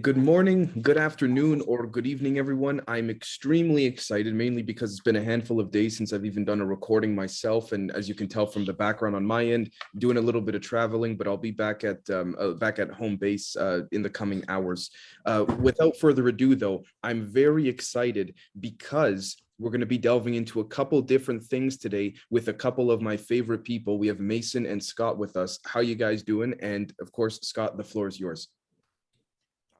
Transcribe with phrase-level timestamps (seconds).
[0.00, 2.80] Good morning, good afternoon, or good evening, everyone.
[2.88, 6.62] I'm extremely excited, mainly because it's been a handful of days since I've even done
[6.62, 7.72] a recording myself.
[7.72, 10.54] And as you can tell from the background on my end, doing a little bit
[10.54, 14.02] of traveling, but I'll be back at um, uh, back at home base uh, in
[14.02, 14.90] the coming hours.
[15.26, 20.60] Uh, without further ado, though, I'm very excited because we're going to be delving into
[20.60, 23.98] a couple different things today with a couple of my favorite people.
[23.98, 25.58] We have Mason and Scott with us.
[25.66, 26.54] How you guys doing?
[26.60, 28.48] And of course, Scott, the floor is yours.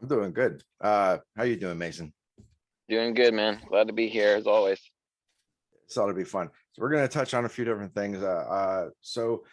[0.04, 0.62] I'm doing good.
[0.82, 2.12] Uh, how you doing, Mason?
[2.90, 3.58] Doing good, man.
[3.66, 4.78] Glad to be here as always.
[5.86, 6.50] It's ought to be fun.
[6.72, 8.22] So we're gonna touch on a few different things.
[8.22, 9.44] Uh, uh, so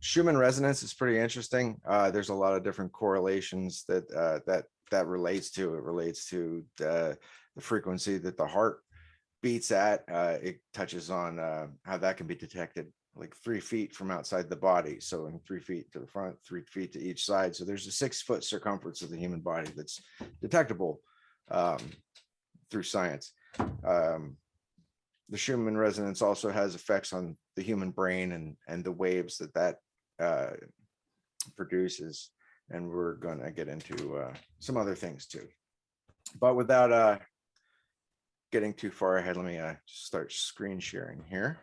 [0.00, 1.80] Schumann resonance is pretty interesting.
[1.86, 5.76] Uh, there's a lot of different correlations that uh, that that relates to.
[5.76, 7.16] It relates to the,
[7.54, 8.80] the frequency that the heart
[9.44, 10.02] beats at.
[10.10, 14.48] Uh, it touches on uh, how that can be detected like three feet from outside
[14.48, 14.98] the body.
[15.00, 17.54] So in three feet to the front, three feet to each side.
[17.54, 20.00] So there's a six foot circumference of the human body that's
[20.40, 21.00] detectable
[21.50, 21.78] um,
[22.70, 23.32] through science.
[23.84, 24.36] Um,
[25.28, 29.54] the Schumann resonance also has effects on the human brain and and the waves that
[29.54, 29.76] that
[30.20, 30.52] uh,
[31.56, 32.30] produces.
[32.70, 35.48] And we're going to get into uh, some other things too.
[36.40, 37.18] But without uh,
[38.52, 41.58] getting too far ahead, let me uh, start screen sharing here.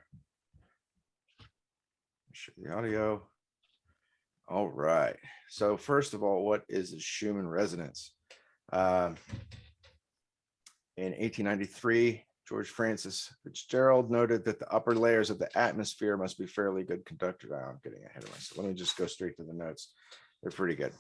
[2.38, 3.28] Share the audio.
[4.48, 5.16] All right.
[5.50, 8.14] So first of all, what is a Schumann resonance?
[8.72, 9.16] Um,
[10.98, 16.46] in 1893, George Francis Fitzgerald noted that the upper layers of the atmosphere must be
[16.46, 17.50] fairly good conductors.
[17.52, 18.60] Oh, I'm getting ahead of myself.
[18.60, 19.92] Let me just go straight to the notes.
[20.44, 20.94] They're pretty good.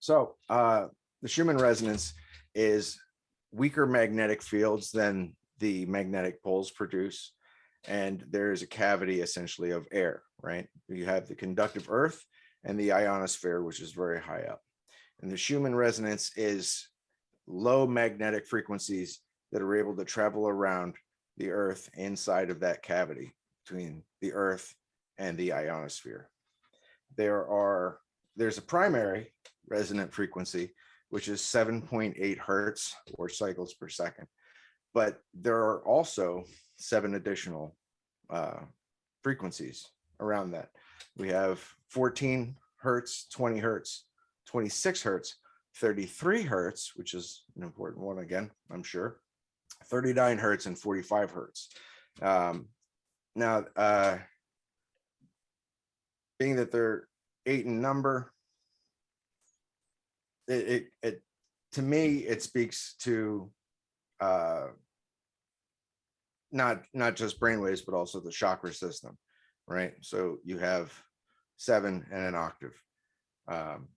[0.00, 0.88] So uh,
[1.22, 2.14] the Schumann resonance
[2.52, 2.98] is
[3.52, 7.32] weaker magnetic fields than the magnetic poles produce
[7.86, 10.66] and there is a cavity essentially of air, right?
[10.88, 12.24] You have the conductive earth
[12.64, 14.60] and the ionosphere, which is very high up.
[15.20, 16.88] And the Schumann resonance is
[17.46, 19.20] low magnetic frequencies
[19.52, 20.94] that are able to travel around
[21.36, 23.32] the earth inside of that cavity
[23.64, 24.74] between the earth
[25.18, 26.28] and the ionosphere.
[27.16, 27.98] There are,
[28.36, 29.32] there's a primary
[29.68, 30.74] resonant frequency,
[31.10, 34.26] which is 7.8 hertz or cycles per second.
[34.94, 36.44] But there are also
[36.78, 37.76] seven additional
[38.30, 38.60] uh,
[39.22, 39.88] frequencies
[40.20, 40.70] around that.
[41.16, 44.04] We have 14 hertz, 20 hertz,
[44.46, 45.36] 26 hertz,
[45.76, 49.20] 33 hertz, which is an important one again, I'm sure,
[49.86, 51.68] 39 hertz and 45 hertz.
[52.20, 52.68] Um,
[53.34, 54.18] now, uh,
[56.38, 57.08] being that they're
[57.46, 58.32] eight in number,
[60.46, 61.22] it, it, it
[61.72, 63.50] to me, it speaks to
[64.20, 64.68] uh,
[66.50, 69.16] not not just brainwaves, but also the chakra system,
[69.66, 69.94] right?
[70.00, 70.92] So you have
[71.56, 72.74] seven and an octave,
[73.48, 73.88] um,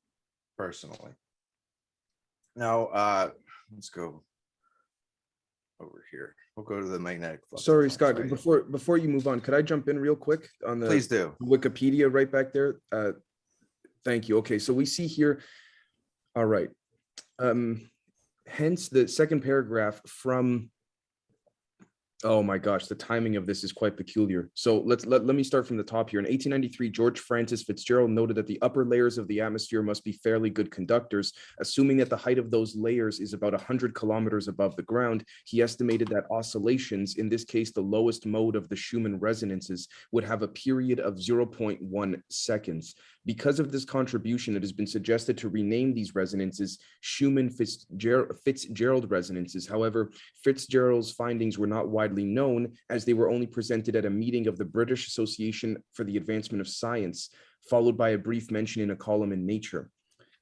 [0.57, 1.11] personally.
[2.55, 3.29] Now, uh,
[3.73, 4.23] let's go
[5.79, 6.35] over here.
[6.55, 7.41] We'll go to the magnetic.
[7.47, 10.81] flux Sorry, Scott, before, before you move on, could I jump in real quick on
[10.81, 10.87] the?
[10.87, 11.33] Please do.
[11.41, 12.81] Wikipedia right back there.
[12.91, 13.13] Uh,
[14.03, 14.37] Thank you.
[14.39, 15.41] Okay, so we see here,
[16.35, 16.69] all right.
[17.39, 17.90] Um,
[18.51, 20.69] Hence, the second paragraph from,
[22.25, 24.49] oh my gosh, the timing of this is quite peculiar.
[24.55, 26.19] So let's, let, let me start from the top here.
[26.19, 30.11] In 1893, George Francis Fitzgerald noted that the upper layers of the atmosphere must be
[30.11, 31.31] fairly good conductors.
[31.61, 35.61] Assuming that the height of those layers is about 100 kilometers above the ground, he
[35.61, 40.41] estimated that oscillations, in this case, the lowest mode of the Schumann resonances, would have
[40.41, 42.95] a period of 0.1 seconds.
[43.25, 49.67] Because of this contribution, it has been suggested to rename these resonances Schumann Fitzgerald, resonances.
[49.67, 50.11] However,
[50.43, 54.57] Fitzgerald's findings were not widely known as they were only presented at a meeting of
[54.57, 57.29] the British Association for the Advancement of Science,
[57.69, 59.91] followed by a brief mention in a column in Nature.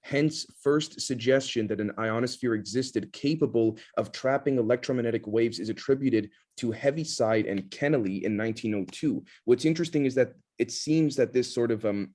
[0.02, 6.72] Hence, first suggestion that an ionosphere existed capable of trapping electromagnetic waves is attributed to
[6.72, 9.24] Heaviside and Kennelly in 1902.
[9.44, 12.14] What's interesting is that it seems that this sort of um,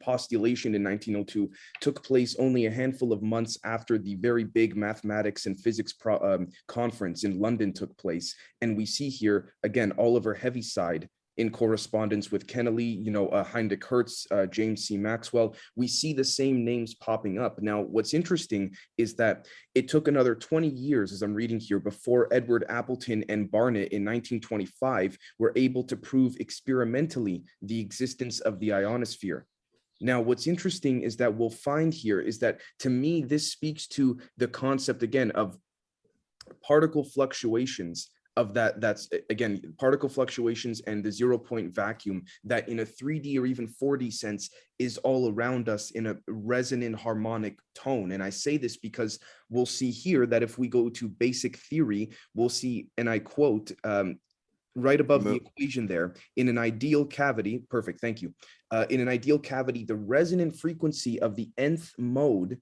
[0.00, 1.50] postulation in 1902
[1.80, 6.20] took place only a handful of months after the very big mathematics and physics pro-
[6.20, 8.34] um, conference in London took place.
[8.60, 11.08] And we see here again Oliver Heaviside
[11.38, 14.98] in correspondence with Kennelly, you know, uh, Heinrich Hertz, uh, James C.
[14.98, 15.54] Maxwell.
[15.76, 17.62] We see the same names popping up.
[17.62, 22.28] Now, what's interesting is that it took another 20 years, as I'm reading here, before
[22.32, 28.72] Edward Appleton and Barnett in 1925 were able to prove experimentally the existence of the
[28.72, 29.46] ionosphere.
[30.00, 34.18] Now, what's interesting is that we'll find here is that to me, this speaks to
[34.36, 35.58] the concept again of
[36.62, 42.78] particle fluctuations of that that's again particle fluctuations and the zero point vacuum that in
[42.78, 48.12] a 3d or even 4d sense is all around us in a resonant harmonic tone.
[48.12, 49.18] And i say this because
[49.50, 53.72] we'll see here that if we go to basic theory we'll see and i quote
[53.82, 54.20] um,
[54.74, 58.32] right above the equation there in an ideal cavity perfect thank you
[58.70, 62.58] uh, in an ideal cavity the resonant frequency of the nth mode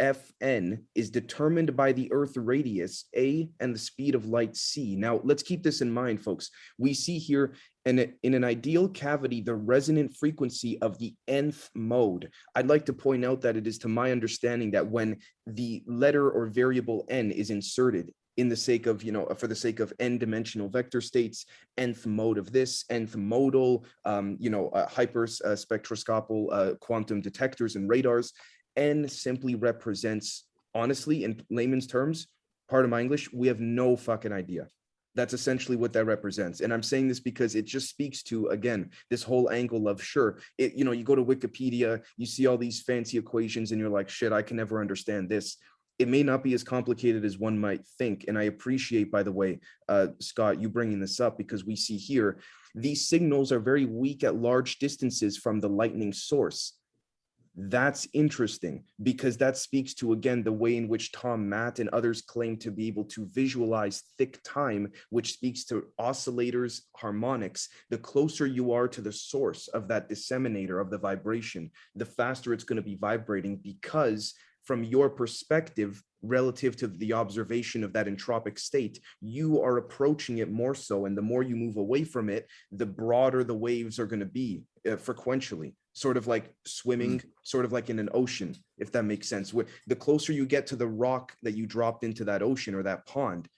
[0.00, 4.96] Fn is determined by the Earth radius A and the speed of light C.
[4.96, 6.50] Now, let's keep this in mind, folks.
[6.78, 7.54] We see here
[7.84, 12.30] in, in an ideal cavity, the resonant frequency of the nth mode.
[12.54, 16.30] I'd like to point out that it is to my understanding that when the letter
[16.30, 18.10] or variable n is inserted
[18.40, 21.38] in the sake of, you know, for the sake of n dimensional vector states,
[21.76, 27.20] nth mode of this, nth modal, um, you know, uh, hyper uh, spectroscopal uh, quantum
[27.20, 28.32] detectors and radars,
[28.76, 32.28] N simply represents, honestly, in layman's terms,
[32.68, 34.68] part of my English, we have no fucking idea.
[35.16, 36.60] That's essentially what that represents.
[36.60, 40.38] And I'm saying this because it just speaks to, again, this whole angle of sure,
[40.56, 43.90] it, you know, you go to Wikipedia, you see all these fancy equations and you're
[43.98, 45.56] like, shit, I can never understand this.
[46.00, 48.24] It may not be as complicated as one might think.
[48.26, 51.96] And I appreciate, by the way, uh, Scott, you bringing this up because we see
[51.96, 52.38] here,
[52.74, 56.80] these signals are very weak at large distances from the lightning source
[57.56, 62.22] that's interesting because that speaks to again the way in which Tom Matt and others
[62.22, 67.68] claim to be able to visualize thick time, which speaks to oscillators, harmonics.
[67.90, 72.52] The closer you are to the source of that disseminator of the vibration, the faster
[72.52, 78.06] it's going to be vibrating because from your perspective relative to the observation of that
[78.06, 82.28] entropic state you are approaching it more so and the more you move away from
[82.28, 87.20] it the broader the waves are going to be uh, frequentially sort of like swimming
[87.42, 89.52] sort of like in an ocean if that makes sense.
[89.52, 92.82] Where the closer you get to the rock that you dropped into that ocean or
[92.84, 93.48] that pond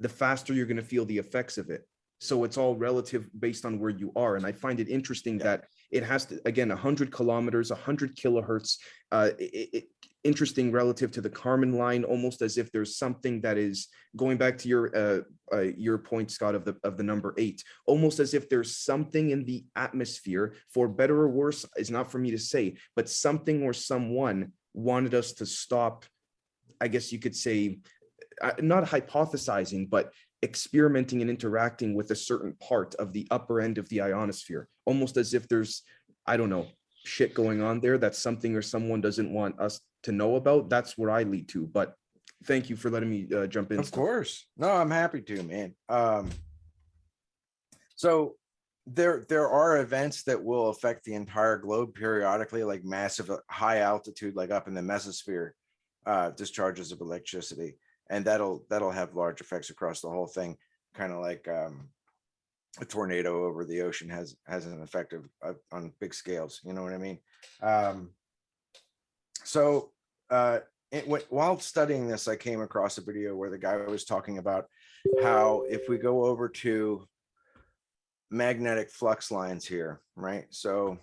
[0.00, 1.82] the faster you're going to feel the effects of it.
[2.18, 5.44] So it's all relative based on where you are and i find it interesting Yeah.
[5.44, 8.78] that it has to again 100 kilometers 100 kilohertz
[9.12, 9.84] uh it, it,
[10.26, 14.58] interesting relative to the Kármán line, almost as if there's something that is going back
[14.58, 15.20] to your uh,
[15.52, 19.30] uh, your point, Scott, of the of the number eight, almost as if there's something
[19.30, 23.62] in the atmosphere, for better or worse, is not for me to say, but something
[23.62, 26.04] or someone wanted us to stop.
[26.80, 27.78] I guess you could say,
[28.42, 30.12] uh, not hypothesizing, but
[30.42, 35.16] experimenting and interacting with a certain part of the upper end of the ionosphere, almost
[35.16, 35.82] as if there's,
[36.26, 36.66] I don't know,
[37.04, 40.70] shit going on there that something or someone doesn't want us to know about.
[40.70, 41.66] That's where I lead to.
[41.66, 41.94] But
[42.44, 43.78] thank you for letting me uh, jump in.
[43.78, 44.46] Of course.
[44.56, 45.74] No, I'm happy to, man.
[45.88, 46.30] Um,
[47.96, 48.36] so
[48.86, 53.80] there there are events that will affect the entire globe periodically, like massive uh, high
[53.80, 55.50] altitude, like up in the mesosphere,
[56.06, 57.76] uh, discharges of electricity,
[58.10, 60.56] and that'll that'll have large effects across the whole thing,
[60.94, 61.88] kind of like um,
[62.80, 66.60] a tornado over the ocean has has an effect of, of on big scales.
[66.64, 67.18] You know what I mean?
[67.60, 68.10] Um,
[69.42, 69.90] so
[70.30, 70.60] uh,
[70.92, 74.38] it, wh- while studying this, I came across a video where the guy was talking
[74.38, 74.66] about
[75.22, 77.06] how if we go over to
[78.30, 80.46] magnetic flux lines here, right?
[80.50, 80.98] So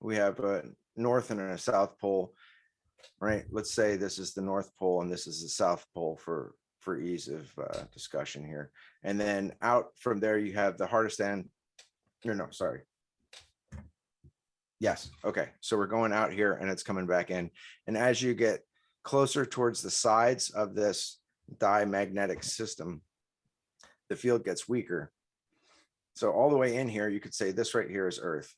[0.00, 0.64] we have a
[0.96, 2.34] north and a south pole,
[3.20, 3.44] right?
[3.50, 7.00] Let's say this is the north pole and this is the south pole for for
[7.00, 8.70] ease of uh, discussion here.
[9.02, 11.48] And then out from there, you have the hardest end.
[12.24, 12.82] No, no, sorry.
[14.80, 15.10] Yes.
[15.24, 15.48] Okay.
[15.60, 17.50] So we're going out here and it's coming back in.
[17.88, 18.62] And as you get
[19.02, 21.18] closer towards the sides of this
[21.58, 23.02] diamagnetic system,
[24.08, 25.12] the field gets weaker.
[26.14, 28.52] So all the way in here, you could say this right here is Earth.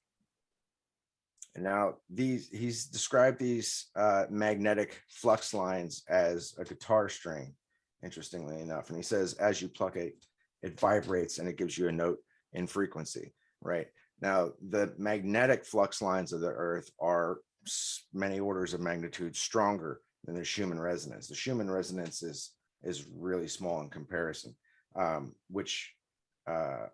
[1.54, 7.54] And now these, he's described these uh, magnetic flux lines as a guitar string,
[8.02, 8.88] interestingly enough.
[8.88, 10.14] And he says, as you pluck it,
[10.62, 12.18] it vibrates and it gives you a note
[12.52, 13.88] in frequency, right?
[14.20, 17.38] Now, the magnetic flux lines of the Earth are
[18.12, 21.28] many orders of magnitude stronger than the Schumann resonance.
[21.28, 24.54] The Schumann resonance is is really small in comparison,
[24.96, 25.92] um, which
[26.46, 26.86] uh,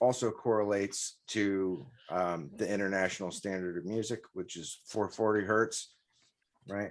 [0.00, 5.94] also correlates to um, the international standard of music, which is 440 hertz,
[6.66, 6.90] right?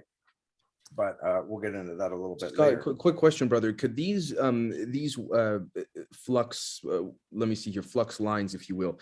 [0.96, 2.82] But uh, we'll get into that a little bit Scott, later.
[2.82, 3.72] quick, quick question, brother.
[3.72, 5.58] Could these um these uh
[6.12, 9.00] flux uh, let me see here flux lines, if you will,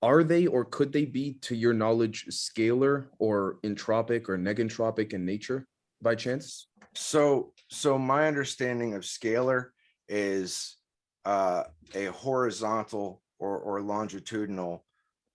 [0.00, 5.26] are they or could they be, to your knowledge, scalar or entropic or negentropic in
[5.26, 5.66] nature
[6.04, 6.68] by chance?
[6.94, 9.70] So, so my understanding of scalar
[10.08, 10.76] is
[11.24, 14.84] uh, a horizontal or, or longitudinal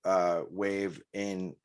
[0.05, 1.55] uh, wave in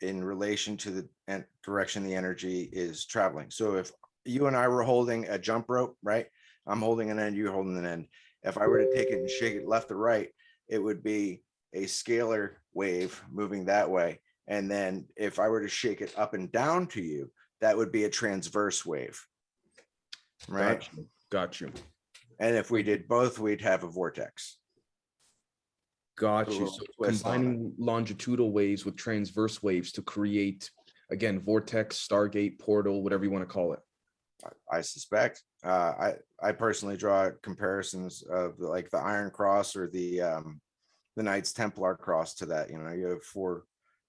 [0.00, 3.50] in relation to the direction the energy is traveling.
[3.50, 3.92] So, if
[4.24, 6.26] you and I were holding a jump rope, right?
[6.66, 8.06] I'm holding an end, you're holding an end,
[8.42, 10.28] If I were to take it and shake it left to right,
[10.68, 11.42] it would be
[11.74, 14.20] a scalar wave moving that way.
[14.46, 17.30] And then if I were to shake it up and down to you,
[17.62, 19.24] that would be a transverse wave.
[20.48, 20.80] Right?
[20.80, 21.06] Got you.
[21.30, 21.72] Got you.
[22.40, 24.58] And if we did both, we'd have a vortex.
[26.18, 26.66] Got you.
[26.66, 30.70] So twist on combining longitudinal waves with transverse waves to create,
[31.10, 33.80] again, vortex, stargate, portal, whatever you want to call it.
[34.44, 35.44] I- I suspect.
[35.64, 35.68] Uh,
[36.00, 40.60] I I personally draw comparisons of like the Iron Cross or the um,
[41.14, 42.68] the Knights Templar cross to that.
[42.68, 43.62] You know, you have four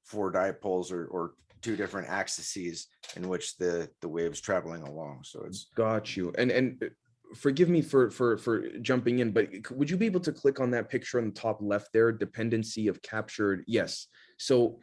[0.04, 1.34] four dipoles or or
[1.64, 5.22] two different axes in which the the waves traveling along.
[5.24, 6.34] So it's Got you.
[6.38, 6.88] And and uh,
[7.36, 10.70] forgive me for for for jumping in, but would you be able to click on
[10.72, 13.64] that picture on the top left there, dependency of captured?
[13.66, 14.08] Yes.
[14.38, 14.80] So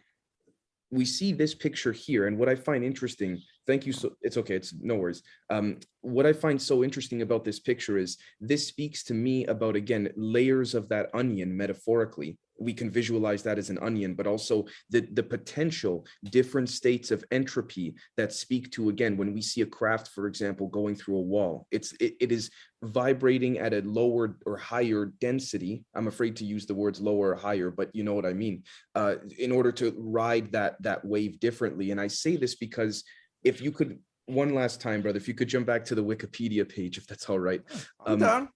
[0.90, 3.92] we see this picture here, and what I find interesting, thank you.
[3.92, 5.22] So it's okay, it's no worries.
[5.48, 9.76] Um, what I find so interesting about this picture is this speaks to me about
[9.76, 12.38] again layers of that onion metaphorically.
[12.60, 17.24] We can visualize that as an onion, but also the the potential different states of
[17.30, 21.28] entropy that speak to again when we see a craft, for example, going through a
[21.34, 21.66] wall.
[21.70, 22.50] It's it, it is
[22.82, 25.84] vibrating at a lower or higher density.
[25.94, 28.62] I'm afraid to use the words lower or higher, but you know what I mean.
[28.94, 33.04] Uh, in order to ride that that wave differently, and I say this because
[33.42, 36.68] if you could one last time, brother, if you could jump back to the Wikipedia
[36.68, 37.62] page, if that's all right.
[38.06, 38.48] I'm Um, done.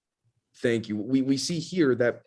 [0.62, 0.96] Thank you.
[0.96, 2.22] We we see here that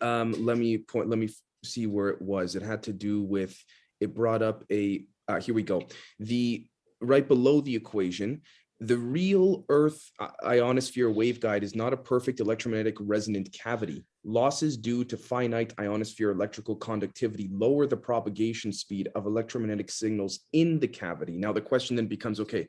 [0.00, 1.28] um let me point let me
[1.64, 2.56] see where it was.
[2.56, 3.56] It had to do with
[4.00, 5.82] it brought up a uh, here we go.
[6.18, 6.66] The
[7.00, 8.42] right below the equation,
[8.80, 10.10] the real Earth
[10.44, 14.04] ionosphere waveguide is not a perfect electromagnetic resonant cavity.
[14.24, 20.80] Losses due to finite ionosphere electrical conductivity lower the propagation speed of electromagnetic signals in
[20.80, 21.36] the cavity.
[21.36, 22.66] Now the question then becomes okay,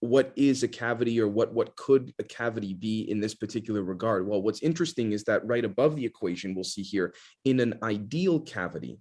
[0.00, 4.26] what is a cavity or what what could a cavity be in this particular regard?
[4.26, 7.14] Well what's interesting is that right above the equation we'll see here
[7.44, 8.98] in an ideal cavity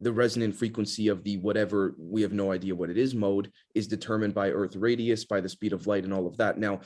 [0.00, 3.88] the resonant frequency of the whatever we have no idea what it is mode is
[3.88, 6.58] determined by earth radius by the speed of light and all of that.
[6.58, 6.80] Now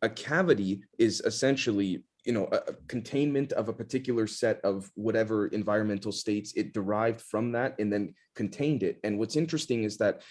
[0.00, 5.48] a cavity is essentially you know a, a containment of a particular set of whatever
[5.48, 8.98] environmental states it derived from that and then contained it.
[9.04, 10.22] And what's interesting is that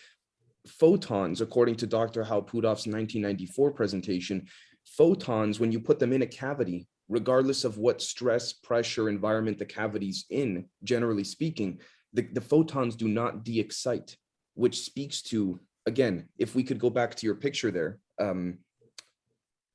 [0.68, 2.24] photons, according to Dr.
[2.24, 4.48] Hal Puthoff's 1994 presentation,
[4.86, 9.66] photons, when you put them in a cavity, regardless of what stress, pressure, environment the
[9.66, 11.80] cavity's in, generally speaking,
[12.14, 14.16] the, the photons do not de-excite,
[14.54, 18.60] which speaks to, again, if we could go back to your picture there um,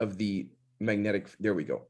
[0.01, 0.49] of the
[0.81, 1.83] magnetic, there we go.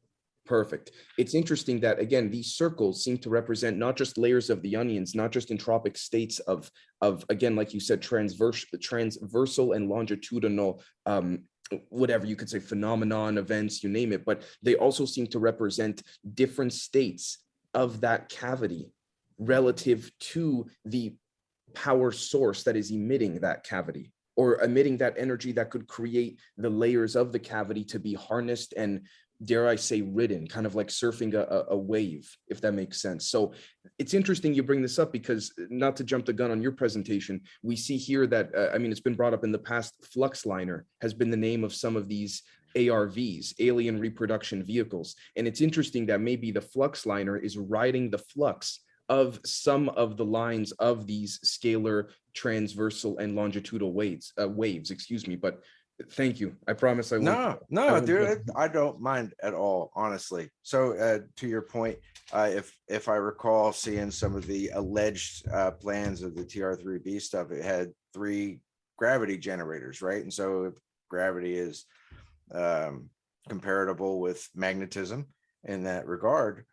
[0.49, 0.93] Perfect.
[1.19, 5.15] It's interesting that, again, these circles seem to represent not just layers of the onions,
[5.15, 6.71] not just entropic states of
[7.03, 11.45] of again like you said transverse transversal and longitudinal um
[11.91, 16.03] whatever you could say phenomenon events you name it but they also seem to represent
[16.35, 17.39] different states
[17.75, 18.93] of that cavity
[19.39, 21.15] relative to the
[21.73, 26.71] power source that is emitting that cavity or emitting that energy that could create the
[26.71, 29.03] layers of the cavity to be harnessed and
[29.45, 33.31] dare I say ridden, kind of like surfing a, a- wave, if that makes sense.
[33.31, 33.53] So
[33.99, 36.73] it's interesting you bring this up because uh, not to jump the gun on your
[36.73, 39.95] presentation, we see here that, uh, I mean, it's been brought up in the past,
[40.15, 42.43] Fluxliner has been the name of some of these
[42.77, 45.15] ARVs, alien reproduction vehicles.
[45.37, 50.25] And it's interesting that maybe the Fluxliner is riding the flux of some of the
[50.25, 55.35] lines of these scalar, transversal, and longitudinal waves, uh, waves, excuse me.
[55.35, 55.63] But
[56.11, 56.57] thank you.
[56.67, 57.25] I promise I won't.
[57.25, 60.51] No, no, won't dude, it- I don't mind at all, honestly.
[60.63, 61.99] So, uh, to your point,
[62.33, 67.21] uh, if if I recall seeing some of the alleged uh, plans of the TR3B
[67.21, 68.61] stuff, it had three
[68.97, 70.23] gravity generators, right?
[70.23, 70.75] And so, if
[71.09, 71.85] gravity is
[72.53, 73.11] um,
[73.49, 75.27] comparable with magnetism
[75.65, 76.65] in that regard,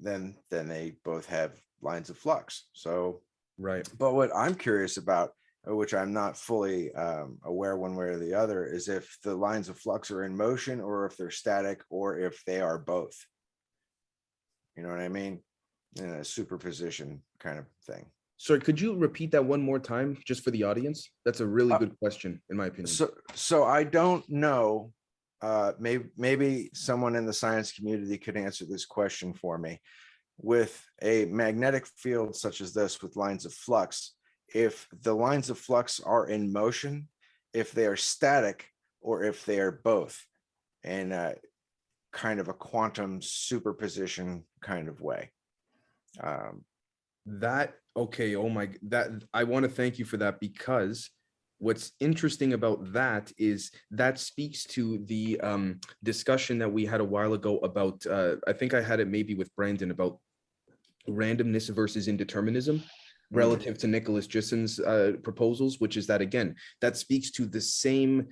[0.00, 2.66] then then they both have lines of flux.
[2.72, 3.22] So,
[3.56, 3.88] Right.
[3.98, 5.32] but what I'm curious about,
[5.76, 9.68] which I'm not fully um, aware one way or the other, is if the lines
[9.68, 13.16] of flux are in motion or if they're static or if they are both.
[14.76, 15.40] You know what I mean?
[15.96, 18.06] In a superposition kind of thing.
[18.36, 21.10] Sorry, could you repeat that one more time just for the audience?
[21.24, 22.86] That's a really Uh, good question, in my opinion.
[22.86, 24.92] So, so I don't know.
[25.42, 29.80] Uh, maybe, maybe someone in the science community could answer this question for me.
[30.40, 34.14] With a magnetic field such as this with lines of flux,
[34.54, 37.08] if the lines of flux are in motion,
[37.52, 40.24] if they are static, or if they are both
[40.84, 41.34] in a
[42.12, 45.30] kind of a quantum superposition kind of way.
[46.20, 46.64] Um,
[47.26, 51.10] That okay, oh my that I want to thank you for that because
[51.58, 57.04] what's interesting about that is that speaks to the um, discussion that we had a
[57.04, 60.20] while ago about, uh, I think I had it maybe with Brandon about
[61.08, 62.82] randomness versus indeterminism
[63.30, 68.28] relative to Nicolas Gisin's uh, proposals, which is that again, that speaks to the same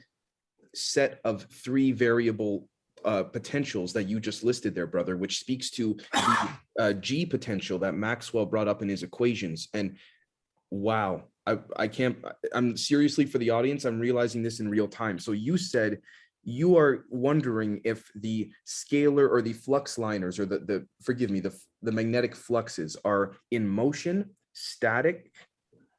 [0.74, 2.68] set of three variable
[3.04, 6.48] uh, potentials that you just listed there, brother, which speaks to the
[6.80, 9.68] uh, G potential that Maxwell brought up in his equations.
[9.74, 9.96] And
[10.70, 12.16] wow, I, I can't,
[12.52, 15.18] I'm seriously for the audience, I'm realizing this in real time.
[15.18, 16.00] So you said
[16.42, 21.40] you are wondering if the scalar or the flux liners or the, the, forgive me,
[21.40, 25.30] the, the magnetic fluxes are in motion, static,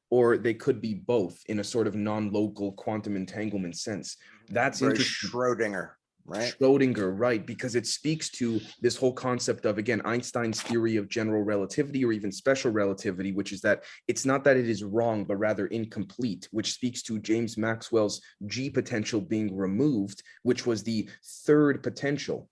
[0.10, 4.16] or they could be both in a sort of non-local quantum entanglement sense.
[4.16, 4.54] Mm-hmm.
[4.54, 5.30] That's Very interesting.
[5.30, 5.90] Schrodinger,
[6.26, 6.56] right?
[6.60, 11.44] Schrodinger, right, because it speaks to this whole concept of, again, Einstein's theory of general
[11.44, 15.36] relativity or even special relativity, which is that it's not that it is wrong, but
[15.36, 21.10] rather incomplete, which speaks to James Maxwell's G potential being removed, which was the
[21.46, 22.50] third potential,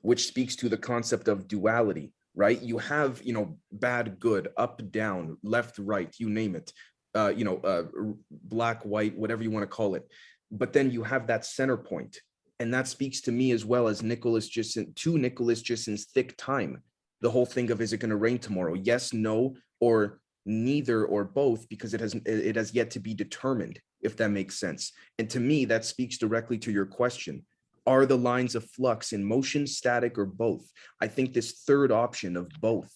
[0.00, 2.60] which speaks to the concept of duality, right?
[2.60, 6.72] You have, you know, bad, good, up, down, left, right, you name it,
[7.14, 7.84] uh, you know, uh,
[8.30, 10.06] black, white, whatever you want to call it.
[10.50, 12.18] But then you have that center point,
[12.60, 16.82] and that speaks to me as well as Nicolas Gisin to Nicolas Gisin's thick time.
[17.20, 18.74] The whole thing of is it going to rain tomorrow?
[18.74, 23.80] Yes, no, or neither or both, because it has it has yet to be determined,
[24.02, 24.92] if that makes sense.
[25.18, 27.44] And to me, that speaks directly to your question.
[27.86, 30.70] Are the lines of flux in motion, static, or both?
[31.00, 32.92] I think this third option of both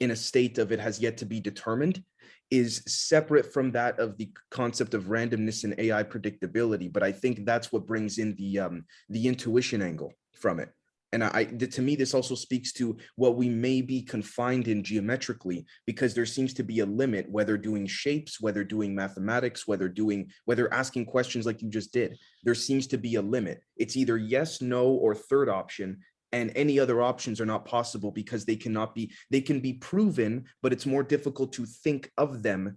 [0.00, 2.02] in a state of it has yet to be determined
[2.50, 6.90] is separate from that of the concept of randomness and AI predictability.
[6.92, 10.70] But I think that's what brings in the um, the intuition angle from it.
[11.12, 15.64] And I, to me, this also speaks to what we may be confined in geometrically,
[15.86, 20.30] because there seems to be a limit, whether doing shapes, whether doing mathematics, whether doing,
[20.44, 23.62] whether asking questions like you just did, there seems to be a limit.
[23.76, 26.00] It's either yes, no, or third option.
[26.32, 30.44] And any other options are not possible because they cannot be, they can be proven,
[30.62, 32.76] but it's more difficult to think of them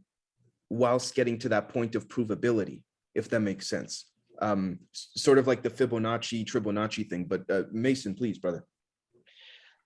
[0.69, 2.81] whilst getting to that point of provability,
[3.13, 4.05] if that makes sense.
[4.41, 8.65] Um, sort of like the Fibonacci, Tribonacci thing, but uh, Mason, please, brother.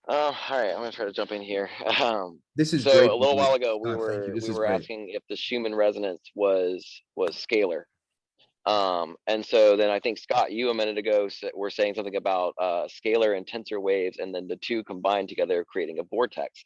[0.07, 1.69] Oh, all right, I'm gonna try to jump in here.
[2.01, 3.09] Um, This is so great.
[3.09, 3.41] a little by the way.
[3.47, 3.99] while ago, we Uh, you.
[3.99, 4.71] were, we were great.
[4.71, 6.85] asking if the Schumann resonance was,
[7.17, 7.83] was scalar.
[8.65, 12.53] Um, and so then I think Scott, you a minute ago were saying something about,
[12.59, 16.63] uh, scalar and tensor waves and then the two combined together creating a vortex.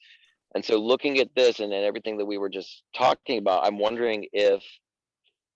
[0.55, 3.79] And so looking at this and then everything that we were just talking about, I'm
[3.79, 4.63] wondering if,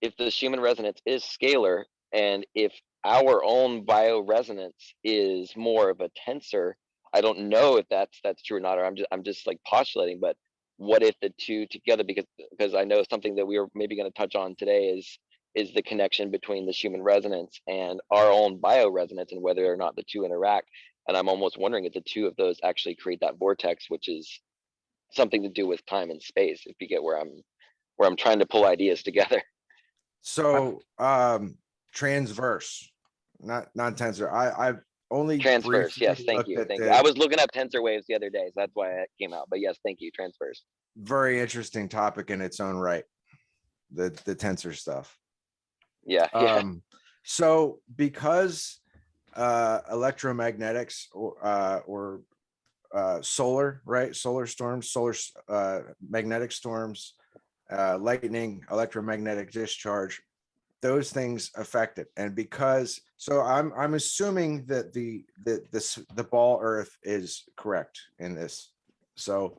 [0.02, 2.72] if the Schumann resonance is scalar and if
[3.04, 6.72] our own bioresonance is more of a tensor,
[7.12, 9.58] I don't know if that's, that's true or not, or I'm just, I'm just like
[9.66, 10.36] postulating, but
[10.78, 14.10] what if the two together, because, because I know something that we are maybe gonna
[14.10, 15.18] touch on today is,
[15.54, 19.94] is the connection between the human resonance and our own bioresonance and whether or not
[19.96, 20.68] the two interact.
[21.06, 24.40] And I'm almost wondering if the two of those actually create that vortex, which is
[25.12, 27.42] something to do with time and space, if you get where I'm,
[27.96, 29.42] where I'm trying to pull ideas together.
[30.22, 31.58] So, um,
[31.94, 32.90] transverse,
[33.40, 34.30] not, not tensor.
[34.30, 34.80] I, I've
[35.10, 35.38] only.
[35.38, 36.88] Transverse, yes, thank looked you, at thank you.
[36.88, 39.46] I was looking up tensor waves the other day, so that's why it came out,
[39.48, 40.64] but yes, thank you, transverse.
[40.96, 43.04] Very interesting topic in its own right.
[43.92, 45.16] The, the tensor stuff.
[46.04, 46.82] Yeah, yeah, Um,
[47.24, 48.80] so because,
[49.34, 52.20] uh, electromagnetics or, uh, or,
[52.94, 54.14] uh, solar, right?
[54.14, 57.14] Solar storms, solar, s- uh, magnetic storms,
[57.70, 60.22] uh, lightning, electromagnetic discharge,
[60.84, 62.08] those things affect it.
[62.16, 67.98] And because, so I'm, I'm assuming that the, that this, the ball earth is correct
[68.18, 68.70] in this.
[69.16, 69.58] So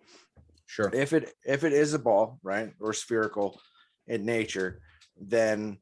[0.68, 0.90] Sure.
[0.94, 3.60] if it if it is a ball right or spherical
[4.08, 4.82] in nature
[5.20, 5.78] then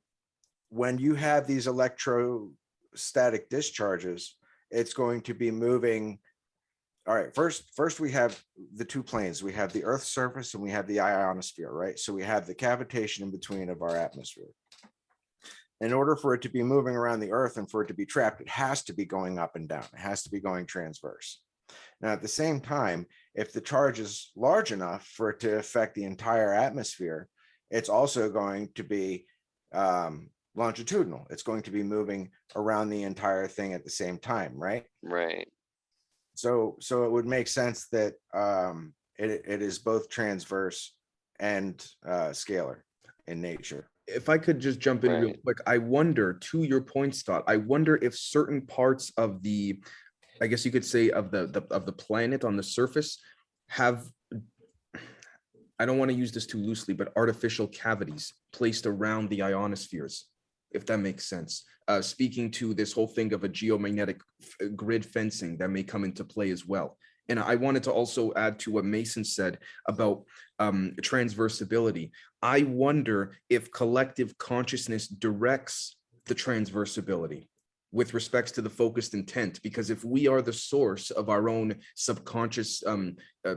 [0.69, 4.35] when you have these electrostatic discharges
[4.71, 6.19] it's going to be moving
[7.07, 8.43] all right first first we have
[8.75, 12.11] the two planes we have the earth's surface and we have the ionosphere right so
[12.13, 14.51] we have the cavitation in between of our atmosphere
[15.83, 18.05] in order for it to be moving around the earth and for it to be
[18.05, 21.41] trapped it has to be going up and down it has to be going transverse
[22.01, 25.95] now at the same time if the charge is large enough for it to affect
[25.95, 27.27] the entire atmosphere,
[27.71, 29.25] it's also going to be
[29.73, 31.25] um, longitudinal.
[31.29, 34.85] It's going to be moving around the entire thing at the same time, right?
[35.01, 35.47] right.
[36.35, 40.93] So, so it would make sense that um, it, it is both transverse
[41.39, 42.81] and uh, scalar
[43.27, 43.89] in nature.
[44.07, 47.57] If I could just jump in real quick, I wonder to your point, Scott, I
[47.57, 49.81] wonder if certain parts of the,
[50.41, 53.19] I guess you could say of the, the of the planet on the surface
[53.69, 54.03] have,
[55.79, 60.25] I don't want to use this too loosely, but artificial cavities placed around the ionospheres,
[60.71, 61.63] if that makes sense.
[61.87, 66.03] Uh, speaking to this whole thing of a geomagnetic f- grid fencing that may come
[66.03, 66.97] into play as well.
[67.29, 70.23] And I wanted to also add to what Mason said about
[70.59, 72.11] um, transversibility.
[72.41, 77.47] I wonder if collective consciousness directs the transversibility
[77.91, 81.75] with respects to the focused intent, because if we are the source of our own
[81.95, 83.55] subconscious um, uh,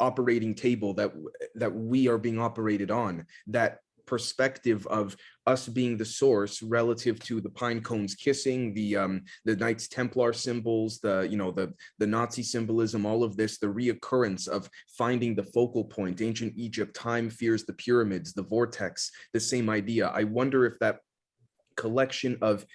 [0.00, 1.12] operating table that
[1.54, 3.78] that we are being operated on, that
[4.12, 9.56] perspective of us being the source relative to the pine cones kissing, the um, the
[9.56, 14.48] Knights Templar symbols, the you know the the Nazi symbolism, all of this, the reoccurrence
[14.48, 19.70] of finding the focal point, ancient Egypt, time fears the pyramids, the vortex, the same
[19.70, 20.08] idea.
[20.08, 20.98] I wonder if that
[21.78, 22.66] collection of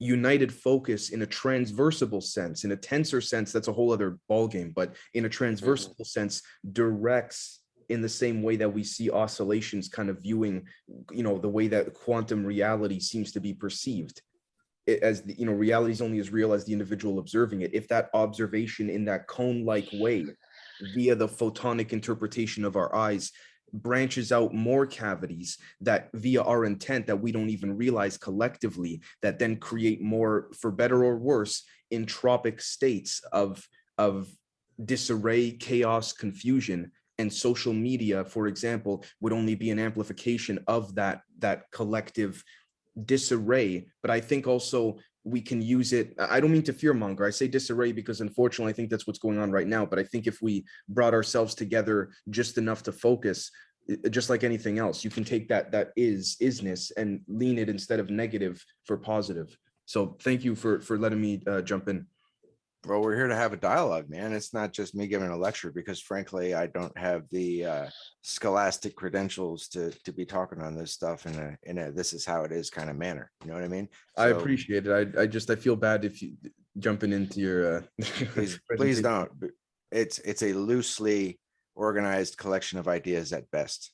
[0.00, 4.74] united focus in a transversible sense, in a tensor sense, that's a whole other ballgame,
[4.74, 6.42] but in a transversible sense,
[6.72, 10.66] directs in the same way that we see oscillations kind of viewing,
[11.10, 14.20] you know, the way that quantum reality seems to be perceived.
[14.86, 17.72] It, as the, you know, reality is only as real as the individual observing it.
[17.72, 20.26] If that observation in that cone-like way
[20.94, 23.30] via the photonic interpretation of our eyes
[23.72, 29.38] branches out more cavities that via our intent that we don't even realize collectively that
[29.38, 33.66] then create more for better or worse entropic states of
[33.96, 34.28] of
[34.84, 36.90] disarray chaos confusion
[37.22, 42.44] and social media for example would only be an amplification of that that collective
[43.06, 43.86] disarray.
[44.02, 47.46] But i think also we can use it i don't mean to fearmonger i say
[47.46, 49.86] disarray because unfortunately i think that's what's going on right now.
[49.86, 53.50] But i think if we brought ourselves together just enough to focus
[54.10, 58.00] just like anything else you can take that that is isness and lean it instead
[58.00, 59.48] of negative for positive.
[59.86, 62.06] So thank you for for letting me uh, jump in
[62.84, 64.32] Well, we're here to have a dialogue, man.
[64.32, 67.86] It's not just me giving a lecture because frankly, I don't have the uh,
[68.22, 72.24] scholastic credentials to to be talking on this stuff in a in a this is
[72.24, 73.30] how it is kind of manner.
[73.44, 73.88] You know what I mean?
[74.16, 76.36] i appreciate it i i just i feel bad if you
[76.78, 77.80] jumping into your uh
[78.34, 79.30] Please, please don't.
[79.90, 81.38] It's it's a loosely
[81.74, 83.92] organized collection of ideas at best,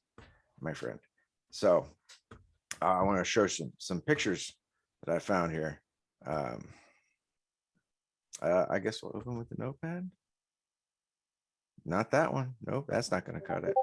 [0.61, 0.99] my friend.
[1.51, 1.87] So
[2.81, 4.55] uh, I want to show some some pictures
[5.05, 5.81] that I found here.
[6.27, 6.65] Um,
[8.43, 10.11] uh, I guess we'll open with the notepad.
[11.85, 12.55] Not that one.
[12.65, 13.75] Nope, that's not going to cut it.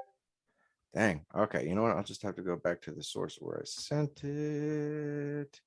[0.94, 1.24] Dang.
[1.36, 1.96] Okay, you know what?
[1.96, 5.60] I'll just have to go back to the source where I sent it.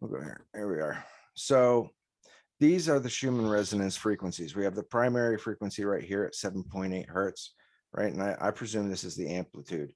[0.00, 0.46] We'll go here.
[0.54, 1.04] There we are.
[1.34, 1.90] So
[2.60, 4.56] these are the Schumann resonance frequencies.
[4.56, 7.54] We have the primary frequency right here at 7.8 hertz,
[7.92, 8.12] right?
[8.12, 9.92] And I, I presume this is the amplitude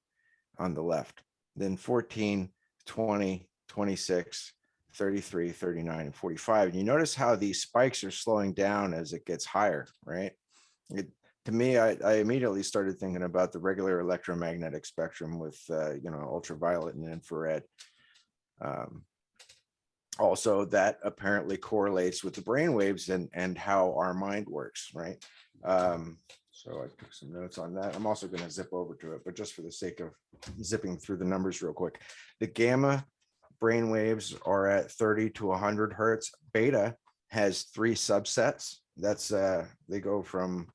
[0.59, 1.21] on the left.
[1.55, 2.49] Then 14,
[2.85, 4.53] 20, 26,
[4.95, 6.69] 33, 39, and 45.
[6.69, 10.31] And you notice how these spikes are slowing down as it gets higher, right?
[10.91, 11.09] It,
[11.45, 16.09] to me, I, I immediately started thinking about the regular electromagnetic spectrum with, uh, you
[16.09, 17.63] know, ultraviolet and infrared.
[18.61, 19.03] Um,
[20.19, 25.17] also, that apparently correlates with the brain waves and, and how our mind works, right?
[25.63, 26.17] Um,
[26.51, 27.95] so I took some notes on that.
[27.95, 30.11] I'm also going to zip over to it, but just for the sake of
[30.61, 31.99] zipping through the numbers real quick.
[32.39, 33.05] The gamma
[33.59, 36.31] brain waves are at 30 to 100 hertz.
[36.53, 36.95] Beta
[37.29, 38.77] has three subsets.
[38.97, 40.67] That's uh, they go from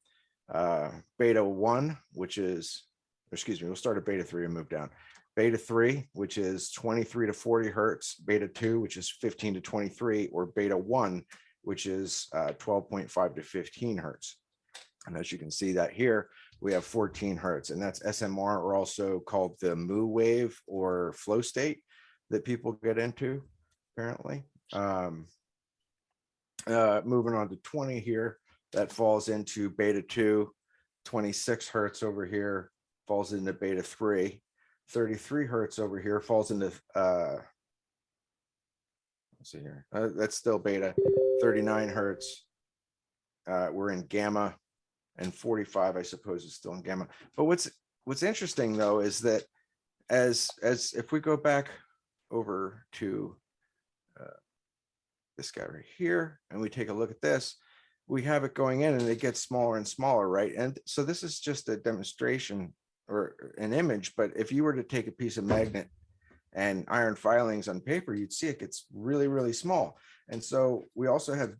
[0.53, 2.85] uh, beta one, which is,
[3.33, 4.91] excuse me, we'll start at beta three and move down.
[5.37, 10.29] Beta three, which is 23 to 40 hertz, beta two, which is 15 to 23,
[10.29, 11.23] or beta one,
[11.63, 14.37] which is uh, 12.5 to 15 hertz.
[15.07, 16.29] And as you can see that here,
[16.61, 21.41] we have 14 hertz, and that's SMR, or also called the mu wave or flow
[21.41, 21.83] state
[22.31, 23.43] that people get into,
[23.97, 24.45] apparently.
[24.73, 25.27] Um,
[26.67, 28.39] uh, moving on to 20 here,
[28.73, 30.51] that falls into beta 2,
[31.05, 32.71] 26 hertz over here
[33.07, 34.41] falls into beta 3,
[34.91, 37.37] 33 hertz over here falls into uh,
[39.39, 40.95] let's see here, uh, that's still beta,
[41.41, 42.45] 39 hertz.
[43.47, 44.55] Uh, we're in gamma
[45.17, 47.09] and 45, I suppose, is still in gamma.
[47.37, 47.71] But what's
[48.05, 49.45] what's interesting though is that
[50.11, 51.71] as as if we go back
[52.31, 53.37] over to
[54.21, 54.37] uh,
[55.37, 57.57] this guy right here and we take a look at this,
[58.07, 60.53] we have it going in and it gets smaller and smaller, right?
[60.57, 62.73] And so this is just a demonstration
[63.09, 65.89] or an image, but if you were to take a piece of magnet
[66.53, 69.99] and iron filings on paper, you'd see it gets really, really small.
[70.29, 71.55] And so we also have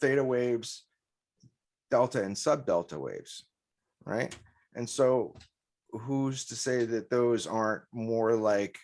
[0.00, 0.84] theta waves,
[1.90, 3.46] delta and sub-delta waves,
[4.04, 4.34] right?
[4.74, 5.36] And so
[5.90, 8.78] who's to say that those aren't more like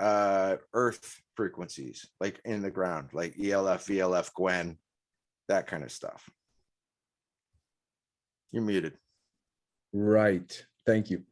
[0.00, 4.76] uh earth frequencies, like in the ground, like ELF, VLF, GWEN,
[5.48, 6.28] that kind of stuff.
[8.50, 8.94] You're muted.
[9.92, 10.64] Right.
[10.86, 11.22] Thank you.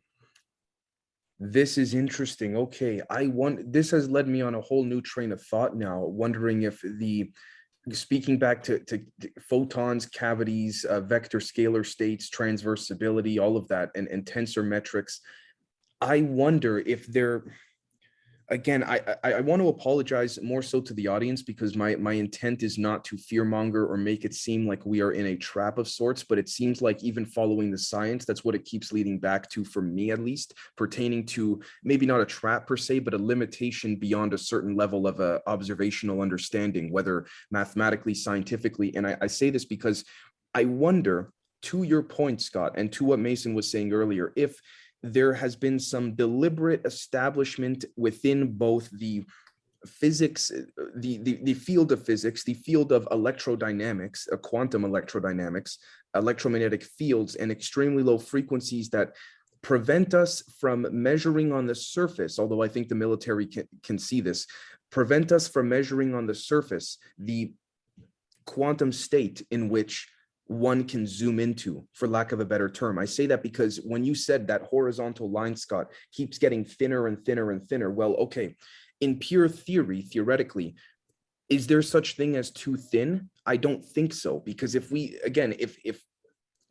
[1.38, 2.56] This is interesting.
[2.56, 5.98] Okay, I want, this has led me on a whole new train of thought now,
[5.98, 7.30] wondering if the,
[7.92, 13.90] speaking back to, to to photons, cavities, uh, vector scalar states, transversibility all of that,
[13.94, 15.20] and, and tensor metrics.
[16.00, 17.44] I wonder if they're,
[18.48, 22.12] again, I, I, I want to apologize more so to the audience because my, my
[22.12, 25.78] intent is not to fearmonger or make it seem like we are in a trap
[25.78, 29.18] of sorts, but it seems like even following the science, that's what it keeps leading
[29.18, 33.14] back to, for me at least, pertaining to maybe not a trap per se, but
[33.14, 38.94] a limitation beyond a certain level of uh, observational understanding, whether mathematically, scientifically.
[38.94, 40.04] And I, I say this because
[40.54, 41.32] I wonder,
[41.62, 44.60] to your point, Scott, and to what Mason was saying earlier, if
[45.02, 49.24] there has been some deliberate establishment within both the
[49.86, 50.50] physics,
[50.96, 55.76] the, the, the field of physics, the field of electrodynamics, uh, quantum electrodynamics,
[56.14, 59.14] electromagnetic fields, and extremely low frequencies that
[59.62, 64.20] prevent us from measuring on the surface, although I think the military can, can see
[64.20, 64.46] this,
[64.90, 67.52] prevent us from measuring on the surface the
[68.44, 70.08] quantum state in which
[70.46, 72.98] one can zoom into, for lack of a better term.
[72.98, 77.24] I say that because when you said that horizontal line, Scott, keeps getting thinner and
[77.24, 78.54] thinner and thinner, well, okay,
[79.00, 80.76] in pure theory, theoretically,
[81.48, 83.28] is there such thing as too thin?
[83.44, 86.00] I don't think so, because if we, again, if, if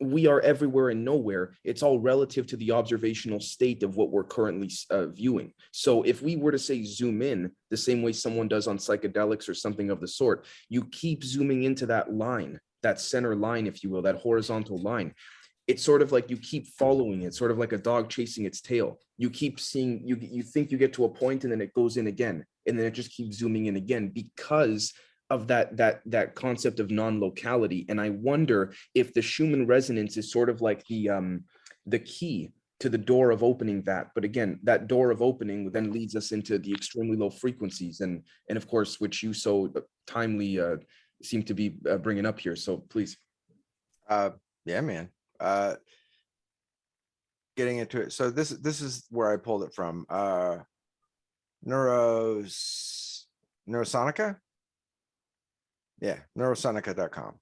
[0.00, 4.24] we are everywhere and nowhere, it's all relative to the observational state of what we're
[4.24, 5.52] currently uh, viewing.
[5.72, 9.48] So if we were to say zoom in the same way someone does on psychedelics
[9.48, 13.82] or something of the sort, you keep zooming into that line that center line, if
[13.82, 15.12] you will, that horizontal line.
[15.66, 18.60] It's sort of like you keep following it, sort of like a dog chasing its
[18.60, 18.88] tail.
[19.18, 21.96] You keep seeing, you, you think you get to a point and then it goes
[21.96, 24.92] in again, and then it just keeps zooming in again because
[25.28, 27.84] of that that that concept of non-locality.
[27.88, 31.44] And I wonder if the Schumann resonance is sort of like the um
[31.94, 34.10] the key to the door of opening that.
[34.14, 38.22] But again, that door of opening then leads us into the extremely low frequencies and
[38.48, 39.72] and of course, which you so
[40.06, 40.76] timely uh,
[41.26, 42.56] seem to be uh, bringing up here.
[42.56, 43.16] So please.
[44.08, 44.30] Uh,
[44.64, 45.10] yeah, man.
[45.40, 45.74] Uh,
[47.56, 48.12] getting into it.
[48.12, 50.06] So this this is where I pulled it from.
[50.08, 50.58] Uh,
[51.66, 53.24] Neuros
[53.68, 54.36] Neurosonica.
[56.00, 57.34] Yeah, neurosonica.com.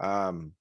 [0.00, 0.52] Um,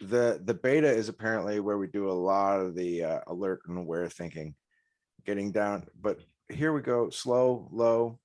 [0.00, 3.78] the the beta is apparently where we do a lot of the uh, alert and
[3.78, 4.54] aware thinking,
[5.24, 5.86] getting down.
[6.00, 8.18] But here we go, slow, low,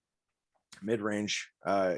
[0.81, 1.49] mid range.
[1.65, 1.95] Uh,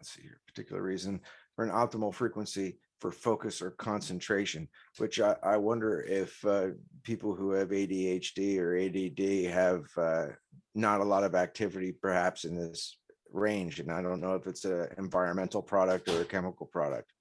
[0.00, 1.20] let's see here, particular reason
[1.54, 6.68] for an optimal frequency for focus or concentration, which I, I wonder if uh,
[7.02, 10.32] people who have ADHD or ADD have uh,
[10.74, 12.96] not a lot of activity perhaps in this
[13.30, 13.78] range.
[13.78, 17.12] And I don't know if it's an environmental product or a chemical product.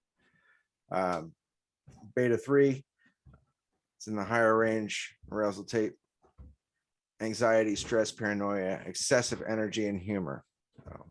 [0.89, 1.33] Um,
[2.15, 2.81] beta 3,
[3.97, 5.95] it's in the higher range, arousal tape,
[7.19, 10.45] anxiety, stress, paranoia, excessive energy, and humor.
[10.85, 11.05] So,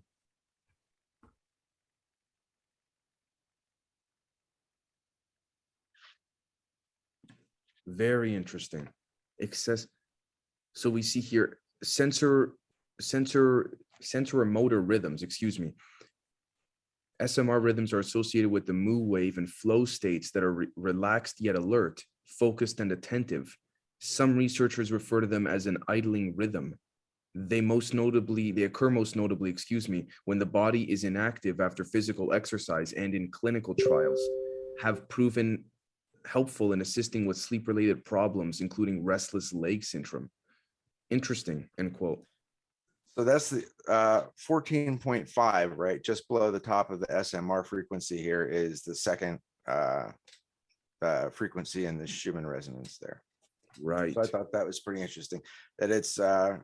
[7.89, 8.87] Very interesting.
[9.41, 9.87] Excess.
[10.75, 12.53] So we see here sensor,
[13.01, 15.73] sensor, sensor motor rhythms, excuse me.
[17.23, 21.41] SMR rhythms are associated with the mu wave and flow states that are re- relaxed
[21.41, 23.57] yet alert, focused and attentive.
[24.01, 26.75] Some researchers refer to them as an idling rhythm.
[27.35, 31.85] They most notably, they occur most notably, excuse me, when the body is inactive after
[31.85, 34.21] physical exercise and in clinical trials
[34.81, 35.65] have proven
[36.29, 40.31] helpful in assisting with sleep related problems, including restless leg syndrome.
[41.11, 42.23] Interesting, end quote.
[43.17, 46.03] So that's the uh, 14.5, right?
[46.03, 50.11] Just below the top of the SMR frequency here is the second uh,
[51.03, 53.23] uh, frequency in the Schumann resonance there.
[53.81, 54.15] Right.
[54.15, 55.41] So I thought that was pretty interesting
[55.79, 56.59] that it's uh,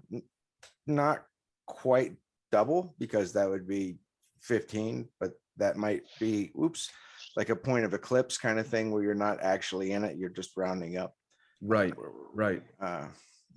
[0.87, 1.25] not
[1.67, 2.13] quite
[2.53, 3.97] double because that would be
[4.43, 6.91] 15, but that might be, oops,
[7.37, 10.29] like a point of eclipse kind of thing where you're not actually in it, you're
[10.29, 11.15] just rounding up.
[11.61, 11.95] Right,
[12.35, 12.63] right.
[12.81, 13.07] uh,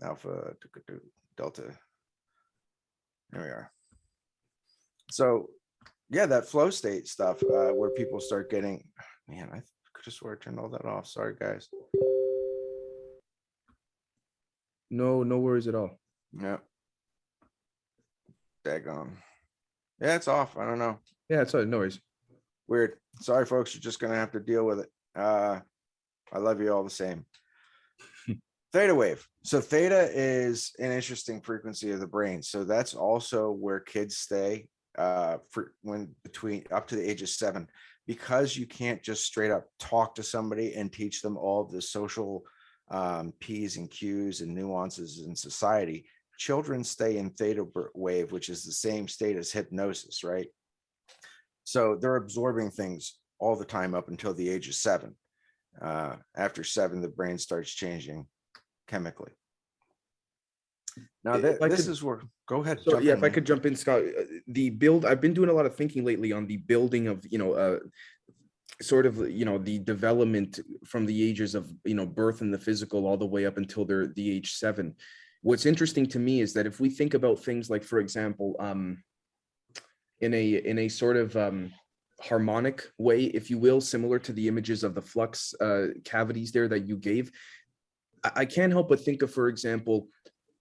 [0.01, 0.53] alpha,
[1.35, 1.77] delta.
[3.31, 3.71] There we are.
[5.11, 5.49] So,
[6.09, 8.83] yeah, that flow state stuff, uh, where people start getting,
[9.27, 9.57] man, I
[9.93, 11.07] could have swore I turned all that off.
[11.07, 11.67] Sorry, guys.
[14.89, 15.99] No, no worries at all.
[16.31, 16.57] Yeah.
[18.65, 19.11] Daggone.
[20.01, 20.57] Yeah, it's off.
[20.57, 20.99] I don't know.
[21.29, 21.99] Yeah, it's all no worries.
[22.67, 22.97] Weird.
[23.21, 23.73] Sorry, folks.
[23.73, 24.89] You're just gonna have to deal with it.
[25.15, 25.59] Uh,
[26.31, 27.25] I love you all the same.
[28.73, 29.25] theta wave.
[29.43, 32.41] So theta is an interesting frequency of the brain.
[32.43, 37.29] So that's also where kids stay uh, for when between up to the age of
[37.29, 37.67] seven,
[38.05, 42.43] because you can't just straight up talk to somebody and teach them all the social
[42.89, 46.05] um, P's and Q's and nuances in society,
[46.37, 50.47] children stay in theta wave, which is the same state as hypnosis, right?
[51.67, 55.15] So they're absorbing things all the time up until the age of seven.
[55.81, 58.25] Uh, after seven, the brain starts changing
[58.87, 59.33] chemically.
[61.25, 62.79] Now, I this could- is where, go ahead.
[62.85, 65.49] So yeah, in, if I could jump in, Scott, uh, the build, I've been doing
[65.49, 67.79] a lot of thinking lately on the building of, you know, uh,
[68.81, 72.57] sort of, you know, the development from the ages of, you know, birth and the
[72.57, 74.95] physical all the way up until they're the age seven.
[75.41, 79.03] What's interesting to me is that if we think about things like, for example, um,
[80.21, 81.71] in a, in a sort of, um,
[82.19, 86.67] harmonic way, if you will, similar to the images of the flux, uh, cavities there
[86.67, 87.31] that you gave,
[88.23, 90.09] I, I can't help but think of, for example,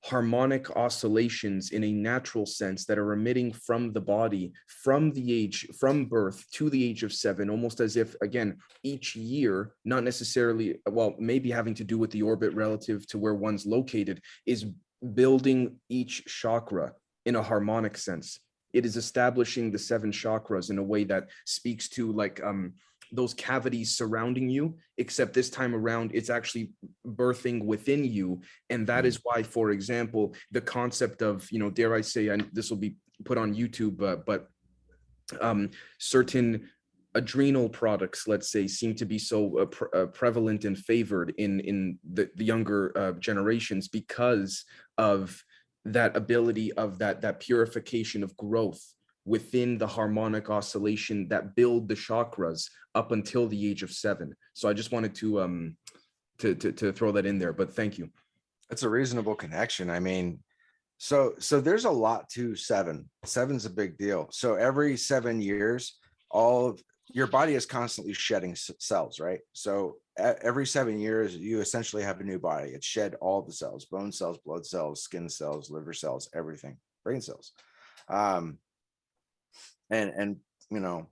[0.05, 5.67] harmonic oscillations in a natural sense that are emitting from the body from the age
[5.81, 10.79] from birth to the age of seven almost as if again each year not necessarily
[10.89, 14.67] well maybe having to do with the orbit relative to where one's located is
[15.15, 16.93] building each chakra
[17.25, 18.39] in a harmonic sense
[18.77, 22.73] it is establishing the seven chakras in a way that speaks to like um
[23.13, 26.73] those cavities surrounding you except this time around it's actually
[27.07, 28.41] birthing within you.
[28.71, 32.49] And that is why for example the concept of you know dare i say and
[32.53, 34.49] this will be put on youtube uh, but
[35.41, 36.69] um certain
[37.15, 41.61] adrenal products let's say seem to be so uh, pre- uh, prevalent and favored in
[41.61, 44.65] in the, the younger uh, generations because
[44.99, 45.43] of
[45.93, 48.83] that ability of that that purification of growth
[49.25, 54.69] within the harmonic oscillation that build the chakras up until the age of seven so
[54.69, 55.77] i just wanted to um
[56.39, 58.09] to to, to throw that in there but thank you
[58.71, 59.91] It's a reasonable connection.
[59.91, 60.41] I mean,
[60.99, 63.09] so so there's a lot to seven.
[63.25, 64.29] Seven's a big deal.
[64.31, 65.99] So every seven years,
[66.31, 69.41] all of your body is constantly shedding cells, right?
[69.53, 72.71] So every seven years, you essentially have a new body.
[72.71, 77.21] It shed all the cells, bone cells, blood cells, skin cells, liver cells, everything, brain
[77.21, 77.53] cells.
[78.09, 78.59] Um,
[79.91, 80.37] and and
[80.71, 81.07] you know,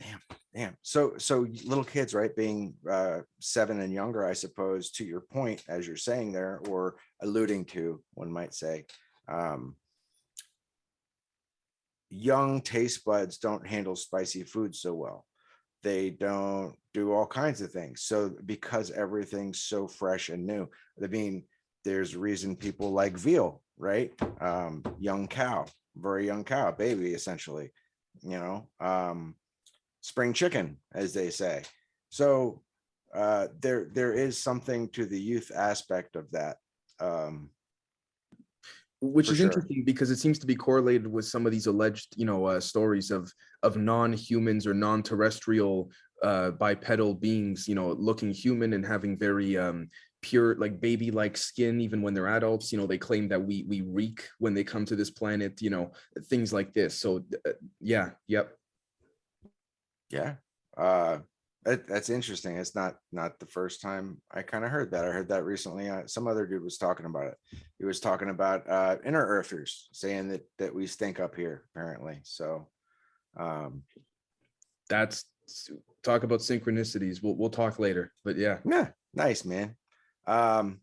[0.00, 0.20] damn,
[0.54, 0.76] damn.
[0.82, 5.64] So so little kids, right, being uh seven and younger, I suppose, to your point,
[5.68, 8.86] as you're saying there, or alluding to, one might say.
[9.28, 9.74] Um
[12.10, 15.26] young taste buds don't handle spicy food so well.
[15.82, 18.02] They don't do all kinds of things.
[18.02, 20.68] So because everything's so fresh and new,
[21.02, 21.44] I mean,
[21.84, 24.12] there's a reason people like veal, right?
[24.40, 25.66] Um, young cow,
[25.96, 27.70] very young cow, baby, essentially,
[28.22, 29.36] you know, um,
[30.00, 31.62] spring chicken, as they say.
[32.08, 32.62] So
[33.14, 36.56] uh, there there is something to the youth aspect of that.
[36.98, 37.50] Um,
[39.00, 39.46] which For is sure.
[39.46, 42.60] interesting because it seems to be correlated with some of these alleged you know uh,
[42.60, 43.32] stories of
[43.62, 45.90] of non-humans or non-terrestrial
[46.22, 49.90] uh bipedal beings you know looking human and having very um
[50.22, 52.72] pure like baby like skin even when they're adults.
[52.72, 55.70] You know they claim that we we reek when they come to this planet you
[55.70, 55.92] know
[56.24, 56.98] things like this.
[56.98, 58.56] So uh, yeah yep.
[60.08, 60.34] Yeah,
[60.76, 61.18] uh,
[61.66, 62.56] that, that's interesting.
[62.56, 65.04] It's not not the first time I kind of heard that.
[65.04, 65.88] I heard that recently.
[65.88, 67.34] Uh, some other dude was talking about it.
[67.78, 72.20] He was talking about uh, inner earthers, saying that that we stink up here apparently.
[72.22, 72.68] So
[73.38, 73.82] um,
[74.88, 75.24] that's
[76.02, 79.76] talk about synchronicities we'll, we'll talk later but yeah Yeah, nice man.
[80.26, 80.80] Um,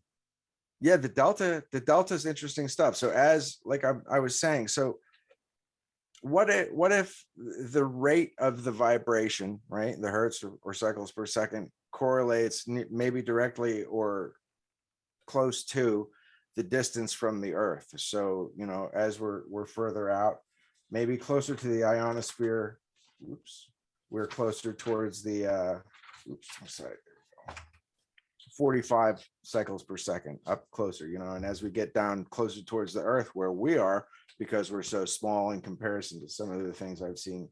[0.80, 2.96] yeah, the delta, the delta is interesting stuff.
[2.96, 4.98] So as like I, I was saying, so
[6.24, 11.12] what if what if the rate of the vibration, right, the hertz or, or cycles
[11.12, 14.32] per second correlates maybe directly or
[15.26, 16.08] close to
[16.56, 17.88] the distance from the Earth?
[17.96, 20.38] So you know, as we're we're further out,
[20.90, 22.78] maybe closer to the ionosphere.
[23.30, 23.68] Oops,
[24.08, 25.46] we're closer towards the.
[25.46, 25.78] uh
[26.30, 26.96] Oops, I'm sorry.
[28.56, 32.94] 45 cycles per second up closer, you know, and as we get down closer towards
[32.94, 34.06] the earth where we are,
[34.38, 37.48] because we're so small in comparison to some of the things I've seen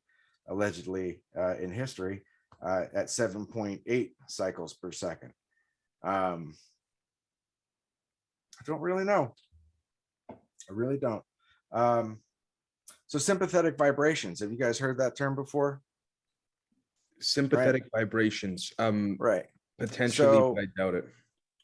[0.48, 2.22] allegedly uh, in history,
[2.64, 5.32] uh, at 7.8 cycles per second.
[6.02, 6.54] Um,
[8.60, 9.34] I don't really know.
[10.30, 10.34] I
[10.70, 11.22] really don't.
[11.72, 12.18] Um,
[13.06, 15.80] so sympathetic vibrations, have you guys heard that term before?
[17.20, 19.46] sympathetic vibrations um Right.
[19.78, 21.04] potentially So- i doubt it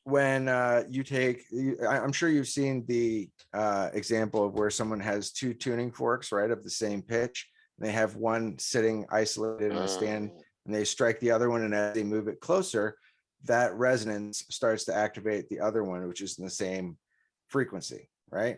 [0.09, 1.45] when uh, you take,
[1.87, 6.51] I'm sure you've seen the uh, example of where someone has two tuning forks, right,
[6.51, 7.47] of the same pitch.
[7.79, 11.63] They have one sitting isolated in a stand, Mm, and they strike the other one,
[11.63, 12.97] and as they move it closer,
[13.45, 16.97] that resonance starts to activate the other one, which is in the same
[17.49, 18.57] frequency, right?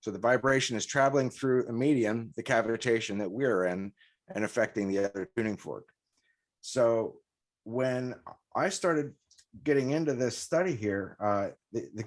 [0.00, 3.92] So the vibration is traveling through a medium, the cavitation that we're in,
[4.34, 5.86] and affecting the other tuning fork.
[6.60, 7.18] So
[7.62, 8.16] when
[8.56, 9.14] I started
[9.64, 12.04] getting into this study here, uh, the, the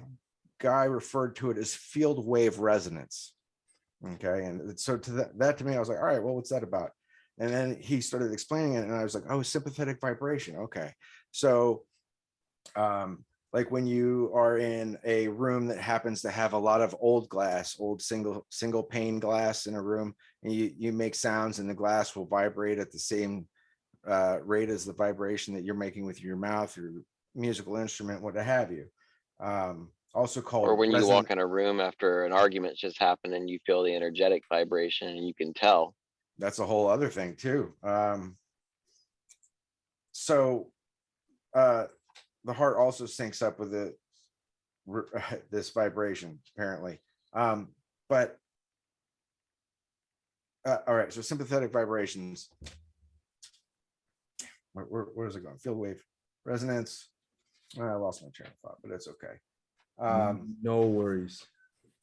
[0.60, 3.34] guy referred to it as field wave resonance.
[4.14, 6.50] Okay, and so to that, that to me, I was like, all right, well, what's
[6.50, 6.90] that about?
[7.38, 10.56] And then he started explaining it, and I was like, oh, sympathetic vibration.
[10.56, 10.92] Okay,
[11.30, 11.84] so
[12.76, 16.94] um, like when you are in a room that happens to have a lot of
[17.00, 21.58] old glass, old single single pane glass in a room, and you you make sounds,
[21.58, 23.46] and the glass will vibrate at the same
[24.06, 26.90] uh, rate as the vibration that you're making with your mouth, your
[27.34, 28.86] musical instrument, what to have you.
[29.40, 33.34] Um, also called Or when you walk in a room after an argument just happened
[33.34, 35.94] and you feel the energetic vibration and you can tell.
[36.38, 37.74] that's a whole other thing too.
[37.82, 38.36] Um,
[40.12, 40.70] so
[41.54, 41.86] uh,
[42.44, 43.94] the heart also syncs up with the
[45.50, 47.00] this vibration apparently.
[47.32, 47.70] Um,
[48.08, 48.38] but
[50.64, 52.48] uh, all right, so sympathetic vibrations.
[54.72, 55.58] Where, where, where's it going?
[55.58, 56.02] Field wave
[56.44, 57.08] resonance.
[57.80, 59.34] I lost my train of thought, but it's okay.
[59.98, 61.42] Um, No worries.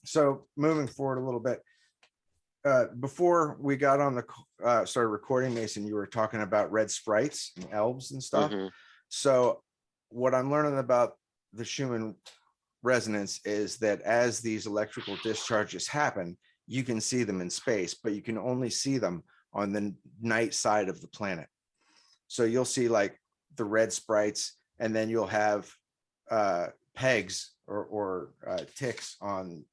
[0.05, 1.61] so moving forward a little bit.
[2.63, 6.71] Uh, before we got on the, c- uh, started recording, Mason, you were talking about
[6.71, 8.51] red sprites and elves and stuff.
[8.51, 8.69] Mhm.
[9.09, 9.63] So
[10.09, 11.17] what I'm learning about
[11.53, 12.15] the Schumann
[12.83, 18.13] resonance is that as these electrical discharges happen, you can see them in space, but
[18.13, 21.47] you can only see them on the n- night side of the planet.
[22.27, 23.19] So you'll see like
[23.55, 25.71] the red sprites, and then you'll have
[26.29, 29.63] uh, pegs or, or uh, ticks on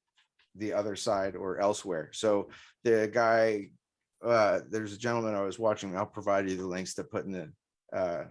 [0.55, 2.11] the other side or elsewhere.
[2.13, 2.51] So
[2.85, 3.71] the guy,
[4.25, 5.97] uh, there's a gentleman I was watching.
[5.97, 7.53] I'll provide you the links to put in the
[7.97, 8.25] uh,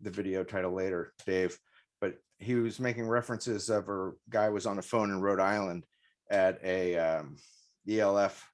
[0.00, 1.56] the video title later, Dave.
[2.00, 5.84] But he was making references of a guy was on a phone in Rhode Island
[6.30, 7.36] at a um,
[7.88, 8.50] ELF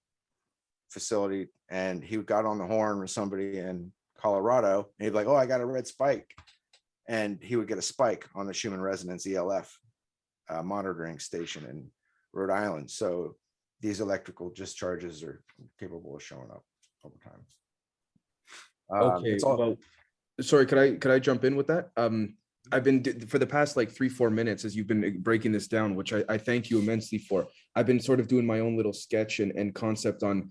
[0.91, 5.27] facility, and he got on the horn with somebody in Colorado, and he'd be like,
[5.27, 6.35] "Oh, I got a red spike,"
[7.09, 9.78] and he would get a spike on the Schumann resonance ELF
[10.48, 11.88] uh, monitoring station in
[12.32, 12.90] Rhode Island.
[12.90, 13.36] So
[13.80, 15.42] these electrical discharges are
[15.78, 16.64] capable of showing up
[17.05, 17.44] over time.
[18.90, 19.76] Um, Okay, it's all- well,
[20.40, 21.90] sorry, could I, could I jump in with that?
[21.96, 22.36] Um,
[22.72, 25.52] I've been, d- for the past like three, four minutes, as you've been uh, breaking
[25.52, 27.46] this down, which I, I thank you immensely for.
[27.76, 30.50] I've been sort of doing my own little sketch and, and concept on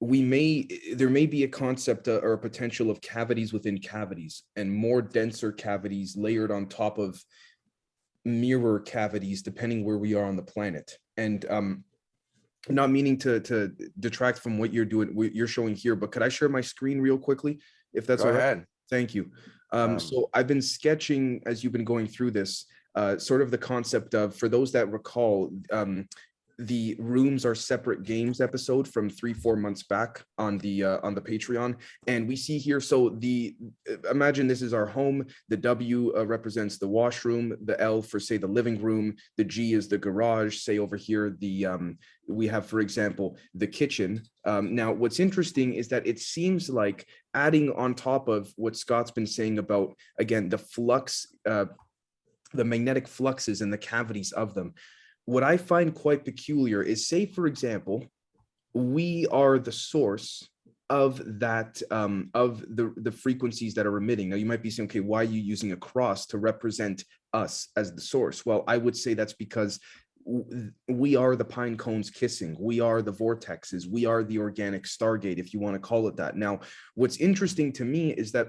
[0.00, 4.42] we may, there may be a concept uh, or a potential of cavities within cavities
[4.56, 7.22] and more denser cavities layered on top of
[8.24, 10.98] mirror cavities, depending where we are on the planet.
[11.16, 11.84] And um,
[12.68, 16.22] not meaning to to detract from what you're doing, what you're showing here, but could
[16.22, 17.60] I share my screen real quickly?
[17.92, 18.64] If that's Go all right?
[18.90, 19.30] Thank you.
[19.70, 23.50] Um, Um, so I've been sketching as you've been going through this, uh, sort of
[23.50, 26.08] the concept of, for those that recall, um,
[26.58, 31.14] the rooms are separate games episode from three, four months back on the, uh, on
[31.14, 31.76] the Patreon.
[32.06, 33.56] And we see here, so the,
[33.90, 35.26] uh, imagine this is our home.
[35.48, 39.72] The W uh, represents the washroom, the L for say the living room, the G
[39.72, 41.98] is the garage, say over here, the, um,
[42.28, 44.22] we have, for example, the kitchen.
[44.44, 49.10] Um, now, what's interesting is that it seems like adding on top of what Scott's
[49.10, 51.66] been saying about, again, the flux, uh,
[52.52, 54.74] the magnetic fluxes and the cavities of them.
[55.26, 58.04] What I find quite peculiar is say, for example,
[58.74, 60.48] we are the source
[60.90, 64.28] of that um of the the frequencies that are emitting.
[64.28, 67.68] Now you might be saying okay why are you using a cross to represent us
[67.76, 68.44] as the source?
[68.44, 69.80] Well i would say that's because
[70.88, 72.56] we are the pine cones kissing.
[72.58, 73.86] We are the vortexes.
[73.86, 76.36] We are the organic stargate if you want to call it that.
[76.36, 76.60] Now
[76.94, 78.48] what's interesting to me is that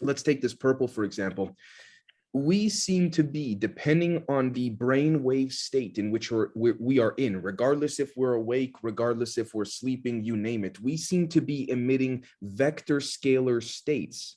[0.00, 1.56] let's take this purple for example
[2.34, 7.14] we seem to be depending on the brain wave state in which we're, we are
[7.16, 11.40] in regardless if we're awake regardless if we're sleeping you name it we seem to
[11.40, 14.36] be emitting vector scalar states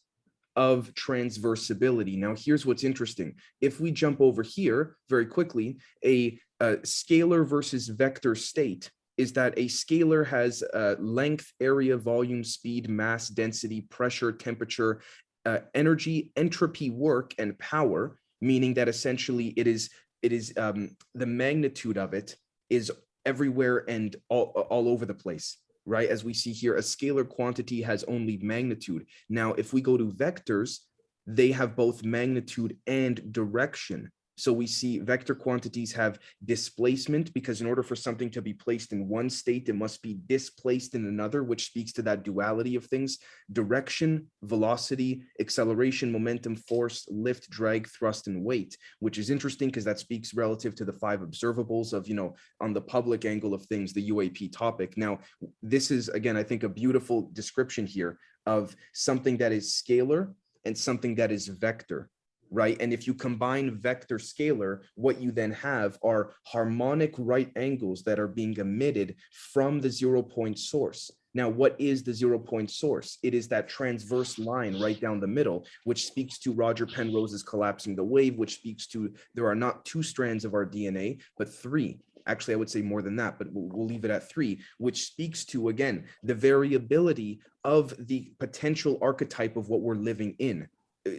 [0.56, 2.18] of transversibility.
[2.18, 3.36] Now here's what's interesting.
[3.62, 9.54] If we jump over here very quickly a, uh scalar versus vector state is that
[9.58, 15.02] a scalar has uh, length, area, volume, speed, mass, density, pressure, temperature,
[15.46, 19.90] uh, energy, entropy, work, and power, meaning that essentially it is
[20.22, 22.36] it is um, the magnitude of it
[22.70, 22.92] is
[23.26, 26.10] everywhere and all all over the place, right?
[26.10, 29.06] As we see here, a scalar quantity has only magnitude.
[29.30, 30.80] Now, if we go to vectors,
[31.28, 34.12] they have both magnitude and direction.
[34.42, 38.92] So we see vector quantities have displacement because in order for something to be placed
[38.92, 42.86] in one state, it must be displaced in another, which speaks to that duality of
[42.86, 43.20] things
[43.54, 50.00] direction, velocity, acceleration, momentum, force, lift, drag, thrust, and weight, which is interesting because that
[50.00, 53.94] speaks relative to the five observables of, you know, on the public angle of things,
[53.94, 54.98] the UAP topic.
[54.98, 55.20] Now,
[55.62, 58.18] this is, again, I think a beautiful description here
[58.48, 60.34] of something that is scalar
[60.66, 62.10] and something that is vector,
[62.52, 62.78] right?
[62.80, 68.20] And if you combine vector scalar, what you then have are harmonic right angles that
[68.20, 71.10] are being emitted from the zero point source.
[71.34, 73.18] Now, what is the zero point source?
[73.24, 77.96] It is that transverse line right down the middle, which speaks to Roger Penrose's collapsing
[77.96, 82.00] the wave, which speaks to there are not two strands of our DNA, but three.
[82.28, 85.44] Actually, I would say more than that, but we'll, leave it at three, which speaks
[85.46, 90.68] to, again, the variability of the potential archetype of what we're living in.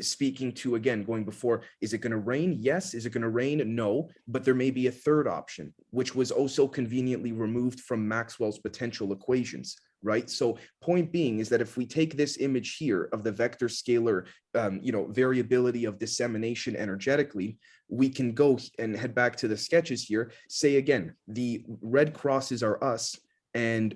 [0.01, 2.57] Speaking to, again, going before, is it going to rain?
[2.61, 2.95] Yes.
[2.95, 3.75] Is it going to rain?
[3.75, 4.09] No.
[4.29, 9.13] But there may be a third option, which was also conveniently removed from Maxwell's potential
[9.13, 10.29] equations right?
[10.29, 14.27] So point being is that if we take this image here of the vector scalar,
[14.55, 17.59] um, you know, variability of dissemination energetically,
[17.89, 20.33] we can go and head back to the sketches here.
[20.49, 23.19] Say again, the red crosses are us,
[23.55, 23.95] and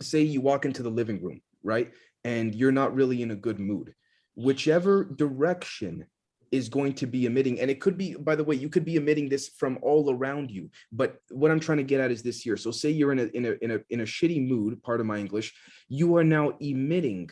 [0.00, 1.92] say you walk into the living room, right?
[2.24, 3.94] And you're not really in a good mood.
[4.36, 6.06] Whichever direction
[6.50, 8.96] is going to be emitting, and it could be, by the way, you could be
[8.96, 10.70] emitting this from all around you.
[10.92, 12.56] But what I'm trying to get at is this here.
[12.56, 15.06] So say you're in a in a in a in a shitty mood, part of
[15.06, 15.52] my English,
[15.88, 17.30] you are now emitting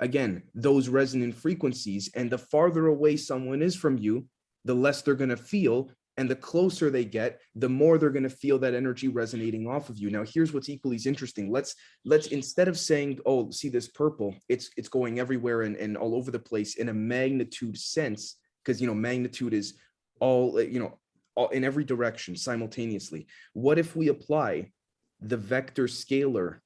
[0.00, 4.26] again those resonant frequencies, and the farther away someone is from you,
[4.64, 8.24] the less they're going to feel and the closer they get the more they're going
[8.24, 10.10] to feel that energy resonating off of you.
[10.10, 11.50] Now here's what's equally as interesting.
[11.50, 15.96] Let's let's instead of saying oh see this purple it's it's going everywhere and, and
[15.96, 19.74] all over the place in a magnitude sense because you know magnitude is
[20.20, 20.98] all uh, you know
[21.36, 23.28] all in every direction simultaneously.
[23.52, 24.72] What if we apply
[25.20, 26.58] the vector scalar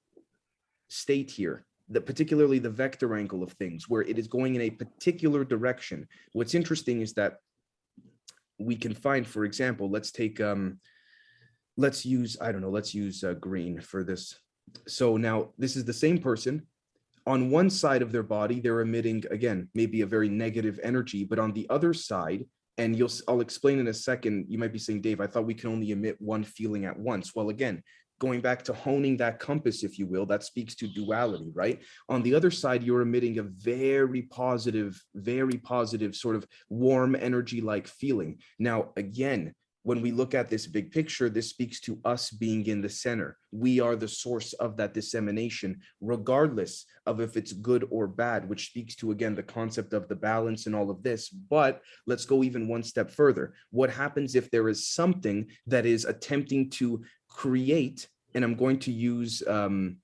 [0.89, 4.71] state here the particularly the vector angle of things where it is going in a
[4.71, 6.09] particular direction?
[6.33, 7.37] What's interesting is that
[8.59, 10.79] we can find for example let's take um
[11.77, 14.39] let's use i don't know let's use uh, green for this.
[14.87, 16.67] So now this is the same person.
[17.27, 21.39] On one side of their body they're emitting again maybe a very negative energy but
[21.39, 22.45] on the other side
[22.79, 25.55] and you'll i'll explain in a second you might be saying dave i thought we
[25.55, 27.35] can only emit one feeling at once.
[27.35, 27.83] Well again
[28.23, 31.83] going back to honing that compass if you will that speaks to duality right?
[32.09, 37.61] On the other side you're emitting a very positive very positive sort of warm energy
[37.61, 38.39] like feeling.
[38.61, 39.53] Now again
[39.85, 43.37] when we look at this big picture this speaks to us being in the center.
[43.51, 48.69] We are the source of that dissemination regardless of if it's good or bad which
[48.69, 51.29] speaks to again the concept of the balance and all of this.
[51.29, 53.55] But let's go even one step further.
[53.71, 58.93] What happens if there is something that is attempting to create and i'm going to
[58.93, 59.97] use um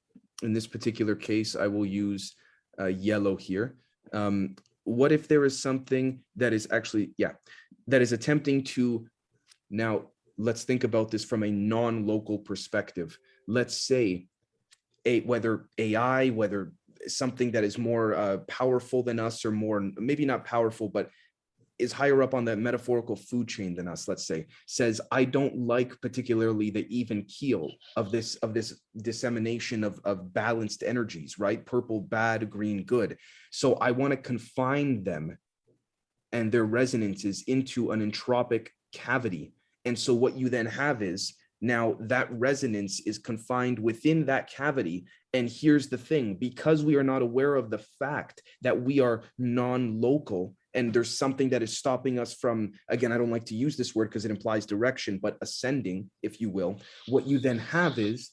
[0.42, 2.34] in this particular case i will use
[2.80, 3.76] uh, yellow here.
[4.12, 7.32] Um what if there is something that is actually yeah
[7.88, 9.06] that is attempting to
[9.70, 10.06] now
[10.38, 13.18] let's think about this from a non-local perspective.
[13.46, 14.28] Let's say
[15.04, 16.72] a whether ai whether
[17.06, 21.10] something that is more uh, powerful than us or more maybe not powerful but
[21.78, 25.56] is higher up on the metaphorical food chain than us let's say says i don't
[25.58, 31.64] like particularly the even keel of this of this dissemination of of balanced energies right?
[31.64, 33.16] Purple bad green good.
[33.50, 35.38] So i want to confine them
[36.32, 39.54] and their resonances into an entropic cavity.
[39.84, 45.06] And so what you then have is now that resonance is confined within that cavity.
[45.32, 49.22] And here's the thing because we are not aware of the fact that we are
[49.38, 53.76] non-local and there's something that is stopping us from again i don't like to use
[53.76, 56.78] this word because it implies direction but ascending if you will.
[57.06, 58.30] What you then have is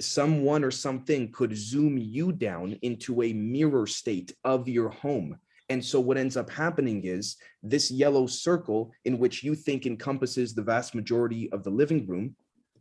[0.00, 5.38] someone or something could zoom you down into a mirror state of your home.
[5.68, 10.54] And so what ends up happening is this yellow circle in which you think encompasses
[10.54, 12.34] the vast majority of the living room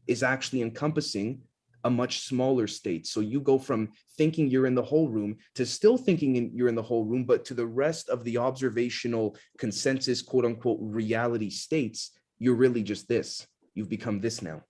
[0.07, 1.41] is actually encompassing
[1.83, 3.07] a much smaller state.
[3.07, 6.67] So you go from thinking you're in the whole room to still thinking in, you're
[6.67, 11.49] in the whole room, but to the rest of the observational consensus, quote unquote, reality
[11.49, 13.47] states, you're really just this.
[13.75, 14.61] You've become this now.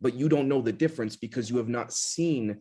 [0.00, 2.58] But you don't know the difference because you have not seen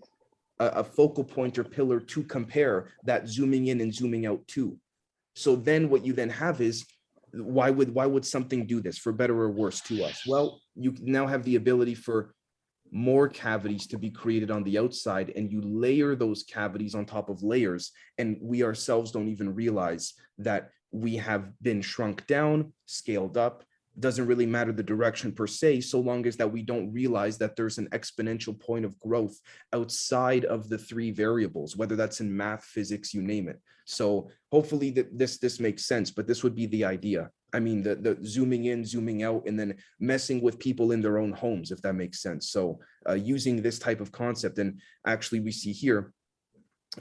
[0.59, 4.77] a, a focal point or pillar to compare that zooming in and zooming out to.
[5.35, 6.85] So then what you then have is
[7.33, 10.21] why would why would something do this for better or worse to us?
[10.27, 12.33] Well, you now have the ability for
[12.93, 17.27] more cavities to be created on the outside and you layer those cavities on top
[17.27, 23.35] of layers and we ourselves don't even realize that we have been shrunk down scaled
[23.35, 23.63] up.
[23.99, 27.55] Doesn't really matter the direction per se so long as that we don't realize that
[27.55, 29.39] there's an exponential point of growth
[29.73, 33.59] outside of the three variables whether that's in math physics you name it.
[33.85, 37.81] So hopefully that this this makes sense but this would be the idea i mean
[37.81, 41.71] the the zooming in zooming out and then messing with people in their own homes
[41.71, 42.49] if that makes sense.
[42.49, 46.13] So uh, using this type of concept and actually we see here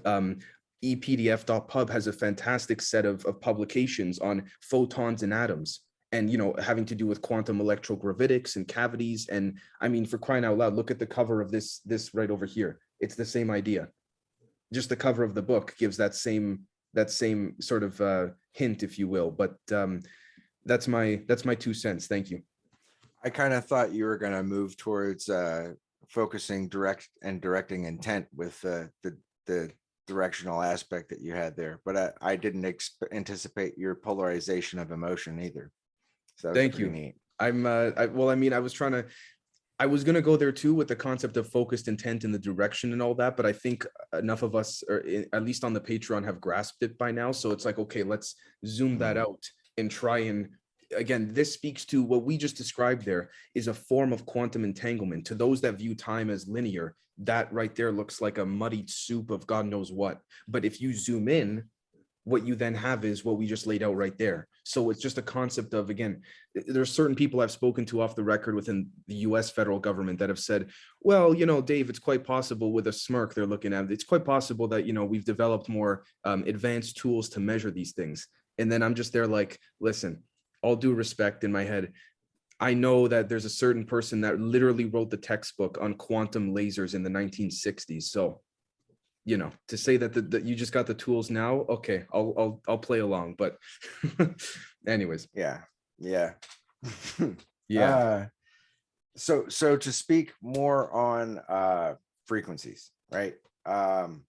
[0.05, 0.39] um
[0.85, 5.81] epdf.pub has a fantastic set of, of publications on photons and atoms
[6.13, 10.19] and you know having to do with quantum electrogravitics and cavities and i mean for
[10.19, 12.79] crying out loud look at the cover of this this right over here.
[13.01, 13.89] It's the same idea.
[14.73, 16.61] Just the cover of the book gives that same
[16.95, 20.01] that same sort of uh hint if you will but um
[20.65, 22.41] that's my that's my two cents thank you
[23.25, 25.75] I kind of thought you were gonna move towards uh
[26.09, 29.71] focusing direct and directing intent with uh, the the
[30.09, 34.91] directional aspect that you had there, but I, I didn't exp- anticipate your polarization of
[34.91, 35.71] emotion either.
[36.37, 36.89] So Thank you.
[36.91, 37.15] neat.
[37.39, 39.05] i'm uh I, well i mean i was trying to
[39.79, 42.39] i was going to go there too with the concept of focused intent and the
[42.51, 43.87] direction and all that but i think
[44.19, 47.53] enough of us or at least on the patreon have grasped it by now so
[47.53, 48.35] it's like okay let's
[48.67, 49.21] zoom that Mhm.
[49.21, 49.43] out
[49.79, 50.49] and try and
[50.97, 55.27] again this speaks to what we just described there is a form of quantum entanglement.
[55.27, 59.31] To those that view time as linear that right there looks like a muddied soup
[59.31, 60.21] of god knows what.
[60.49, 61.65] But if you zoom in
[62.25, 64.47] what you then have is what we just laid out right there.
[64.65, 66.23] So it's just a concept of again
[66.55, 70.19] th- there's certain people I've spoken to off the record within the US federal government
[70.21, 70.69] that have said,
[71.01, 74.05] well, you know, Dave, it's quite possible with a smirk they're looking at, it, it's
[74.05, 78.29] quite possible that, you know, we've developed more um, advanced tools to measure these things.
[78.59, 80.23] And then I'm just there like, listen,
[80.63, 81.93] all due respect in my head,
[82.61, 86.95] I know that there's a certain person that literally wrote the textbook on quantum lasers
[86.95, 88.05] in the 1960s.
[88.05, 88.41] So,
[89.25, 92.35] you know, to say that, the, that you just got the tools now, okay, I'll,
[92.39, 93.35] I'll, I'll play along.
[93.37, 93.57] But
[94.87, 95.61] anyways, Yeah,
[95.99, 96.33] yeah.
[97.69, 97.97] yeah.
[97.97, 98.27] Uh,
[99.17, 101.95] So, so to speak more on uh
[102.27, 103.35] frequencies, right?
[103.67, 104.25] Um,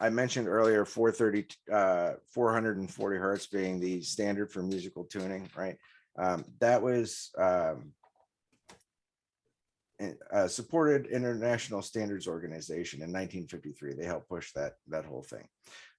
[0.00, 4.62] I mentioned earlier, four thirty, uh, four hundred and forty hertz being the standard for
[4.62, 5.76] musical tuning, right?
[6.18, 7.92] Um, that was um
[9.98, 13.94] in- uh, supported International Standards Organization in nineteen fifty-three.
[13.94, 15.46] They helped push that, that whole thing.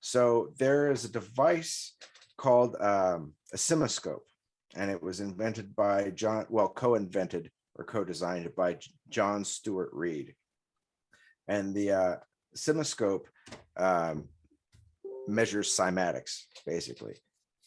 [0.02, 1.94] So there is a device
[2.38, 4.28] called um, a CymaScope
[4.76, 8.78] and it was invented by John, well, co-invented or co-designed by
[9.10, 10.36] John Stuart Reid.
[11.48, 12.16] And the uh,
[12.56, 13.26] CymaScope
[13.78, 14.28] um,
[15.28, 17.16] measures cymatics, basically.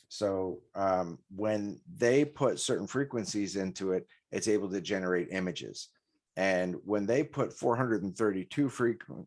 [0.09, 5.89] So um, when they put certain frequencies into it, it's able to generate images.
[6.37, 9.27] And when they put 432 frequent,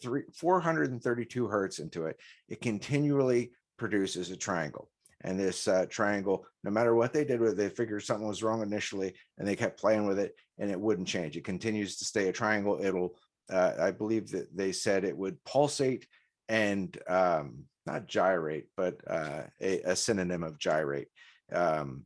[0.00, 4.90] three, 432 hertz into it, it continually produces a triangle.
[5.22, 8.42] And this uh, triangle, no matter what they did with it, they figured something was
[8.42, 11.36] wrong initially and they kept playing with it and it wouldn't change.
[11.36, 12.78] It continues to stay a triangle.
[12.82, 13.16] It'll,
[13.50, 16.06] uh, I believe that they said it would pulsate
[16.48, 21.08] and um, not gyrate, but uh, a, a synonym of gyrate.
[21.52, 22.04] Um,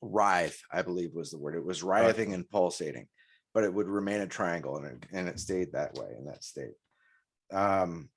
[0.00, 1.54] writhe, I believe was the word.
[1.54, 3.06] It was writhing and pulsating,
[3.54, 6.44] but it would remain a triangle and it, and it stayed that way in that
[6.44, 6.74] state.
[7.52, 8.08] Um,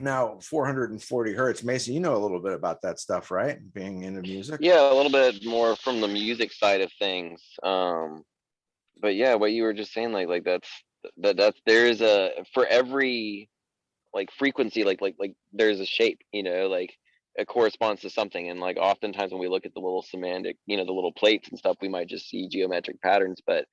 [0.00, 4.22] now 440 hertz mason you know a little bit about that stuff right being into
[4.22, 7.42] music Yeah, a little bit more from the music side of things.
[7.62, 8.24] Um,
[9.00, 10.68] but yeah, what you were just saying, like, like that's,
[11.18, 13.48] that, that's, there is a, for every
[14.14, 16.92] like frequency, like, like, like there's a shape, you know, like
[17.34, 18.50] it corresponds to something.
[18.50, 21.48] And like oftentimes when we look at the little cymatic, you know, the little plates
[21.48, 23.64] and stuff, we might just see geometric patterns, but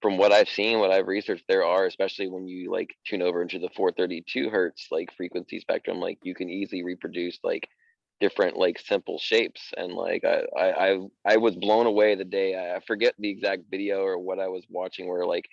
[0.00, 3.40] from what I've seen, what I've researched, there are, especially when you like tune over
[3.40, 7.68] into the 432 hertz like frequency spectrum, like you can easily reproduce like
[8.22, 9.72] different like simple shapes.
[9.76, 13.64] And like I I I, was blown away the day I I forget the exact
[13.70, 15.48] video or what I was watching where like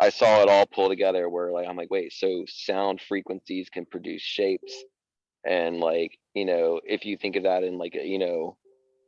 [0.00, 3.86] I saw it all pull together where like I'm like, wait, so sound frequencies can
[3.86, 4.72] produce shapes.
[5.46, 8.56] And like, you know, if you think of that in like, a, you know,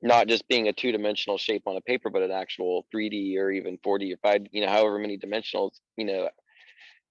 [0.03, 3.79] not just being a two-dimensional shape on a paper, but an actual 3D or even
[3.79, 6.29] 4D or 5, you know, however many dimensional, you know,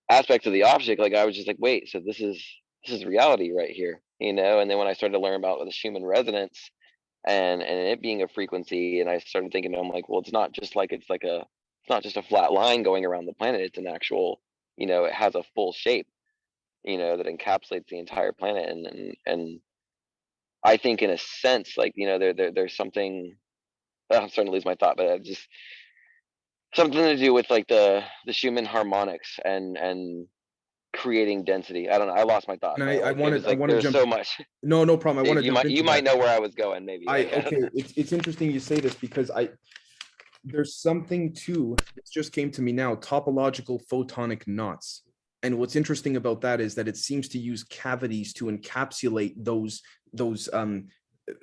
[0.10, 2.44] aspects of the object, like I was just like, wait, so this is
[2.86, 4.60] this is reality right here, you know.
[4.60, 6.72] And then when I started to learn about the Schumann resonance
[7.26, 10.52] and and it being a frequency, and I started thinking, I'm like, well, it's not
[10.52, 13.62] just like it's like a it's not just a flat line going around the planet.
[13.62, 14.42] It's an actual,
[14.78, 16.08] you know, it has a full shape,
[16.84, 18.70] you know, that encapsulates the entire planet.
[18.70, 19.60] And and and
[20.64, 23.36] I think in a sense, like you know, there there there's something.
[24.12, 25.48] I'm starting to lose my thought, but I just
[26.74, 30.28] something to do with like the the Schumann harmonics and and
[30.94, 31.90] creating density.
[31.90, 32.14] I don't know.
[32.14, 32.82] I lost my thought.
[32.82, 34.42] I- I like, wanted- was, I like, wanna jump- so much.
[34.64, 35.26] No, no problem.
[35.26, 35.46] I want to.
[35.46, 36.86] you might you might know where I was going.
[36.86, 37.08] Maybe.
[37.08, 37.62] I okay.
[37.74, 39.50] It's it's interesting you say this because I
[40.44, 41.76] there's something too.
[41.98, 45.04] it just came to me now topological photonic knots.
[45.44, 49.82] And what's interesting about that is that it seems to use cavities to encapsulate those
[50.14, 50.88] those um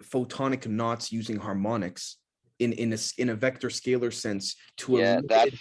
[0.03, 2.16] photonic knots using harmonics
[2.59, 5.57] in in a in a vector scalar sense to a Yeah, that's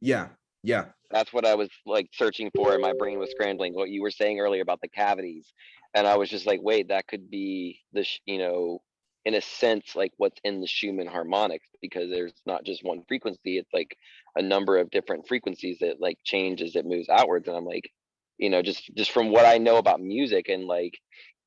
[0.00, 0.28] yeah
[0.62, 4.02] Yeah, That's what I was like searching for and my brain was scrambling, what you
[4.02, 5.52] were saying earlier about the cavities.
[5.94, 8.82] And I was just like, wait, that could be the, sh- you know,
[9.24, 13.58] in a sense, like what's in the Schumann harmonics, because there's not just one frequency,
[13.58, 13.96] it's like
[14.36, 17.48] a number of different frequencies that like change as it moves outwards.
[17.48, 17.90] And I'm like,
[18.38, 20.98] you know, just, just from what I know about music and like,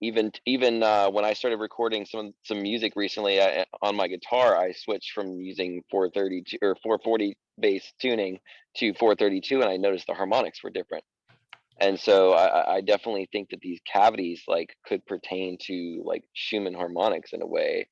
[0.04, 4.58] even, even, uh, when I started recording some, some music recently, I, on my guitar,
[4.58, 8.40] I switched from using four thirty-two or four forty bass tuning
[8.78, 11.04] to 432 and I noticed the harmonics were different.
[11.80, 16.74] And so I, I- definitely think that these cavities like could pertain to like Schumann
[16.74, 17.90] harmonics in a way.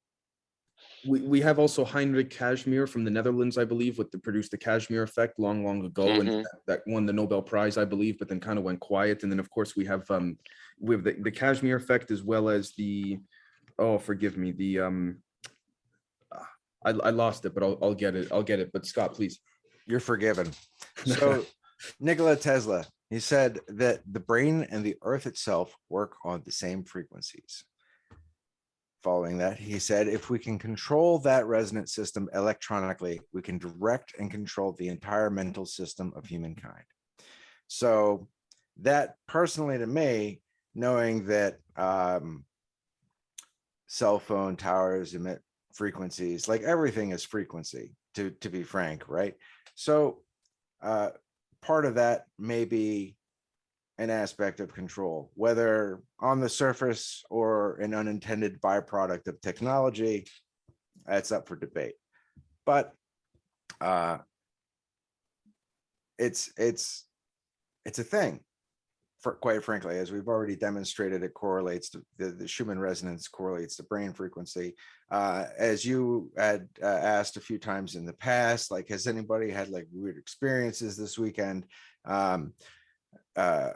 [1.07, 4.57] we, we have also Heinrich Casimir from the Netherlands, I believe, with the produced the
[4.57, 6.43] Casimir effect long, long ago, and Mhm.
[6.43, 9.23] that- that won the Nobel Prize, I believe, but then kind of went quiet.
[9.23, 10.37] And then, of course, we have um,
[10.81, 13.19] we have the, the Casimir effect as well as the
[13.79, 15.17] oh, forgive me, the um,
[16.33, 16.49] ah,
[16.85, 18.31] I, I lost it, but I'll, I'll get it.
[18.31, 18.71] I'll get it.
[18.73, 19.39] But Scott, please.
[19.87, 20.51] You're forgiven.
[21.05, 21.43] So
[21.99, 26.83] Nikola Tesla, he said that the brain and the earth itself work on the same
[26.83, 27.63] frequencies.
[29.01, 34.13] Following that, he said, if we can control that resonant system electronically, we can direct
[34.19, 36.83] and control the entire mental system of humankind.
[37.67, 38.27] So
[38.81, 40.41] that personally to me,
[40.73, 42.45] knowing that um,
[43.87, 45.41] cell phone towers emit
[45.73, 49.35] frequencies, like everything is frequency, to, to be frank, right?
[49.75, 50.19] So
[50.81, 51.09] uh,
[51.61, 53.15] part of that may be
[53.97, 60.25] an aspect of control, whether on the surface or an unintended byproduct of technology.
[61.05, 61.93] That's up for debate.
[62.65, 62.93] But
[63.79, 64.19] uh,
[66.17, 67.05] it's it's
[67.85, 68.39] it's a thing.
[69.23, 73.83] Quite frankly, as we've already demonstrated, it correlates to the, the Schumann resonance correlates to
[73.83, 74.73] brain frequency
[75.11, 79.51] uh, as you had uh, asked a few times in the past, like, has anybody
[79.51, 81.65] had like weird experiences this weekend?
[82.05, 82.53] Um,
[83.35, 83.71] uh,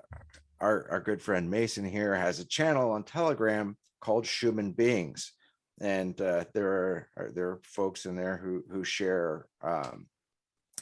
[0.61, 5.33] our, our good friend Mason here has a channel on Telegram called Schumann Beings.
[5.81, 10.07] And uh, there are, are there are folks in there who who share um,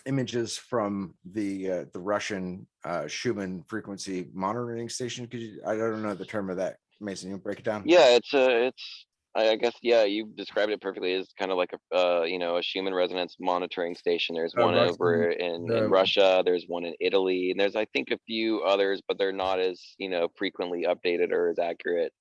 [0.05, 5.27] images from the uh, the Russian uh, Schumann frequency monitoring station.
[5.27, 6.77] Could you, I don't know the term of that.
[7.01, 7.83] Mason, you break it down?
[7.85, 11.11] Yeah, it's a, it's, I guess, yeah, you described it perfectly.
[11.13, 14.35] It's kind of like a, uh, you know, a Schumann resonance monitoring station.
[14.35, 17.85] There's Uh, one over in, the- in Russia, there's one in Italy, and there's, I
[17.93, 22.13] think, a few others, but they're not as, you know, frequently updated or as accurate.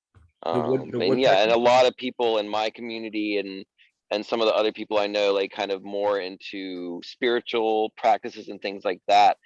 [0.45, 3.65] Um, the and yeah, and a lot of people in my community and,
[4.13, 8.49] and some of the other people I know, like kind of more into spiritual practices
[8.49, 9.39] and things like that.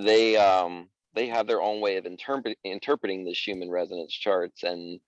[0.00, 5.00] They, um, they have their own way of interpret, interpreting the Schumann resonance charts and,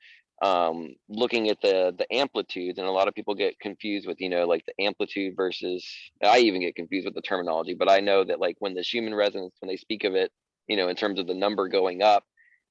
[0.42, 4.28] um, looking at the, the amplitudes and a lot of people get confused with, you
[4.28, 5.86] know, like the amplitude versus,
[6.22, 9.14] I even get confused with the terminology, but I know that like when the Schumann
[9.14, 10.32] resonance, when they speak of it,
[10.66, 12.24] you know, in terms of the number going up,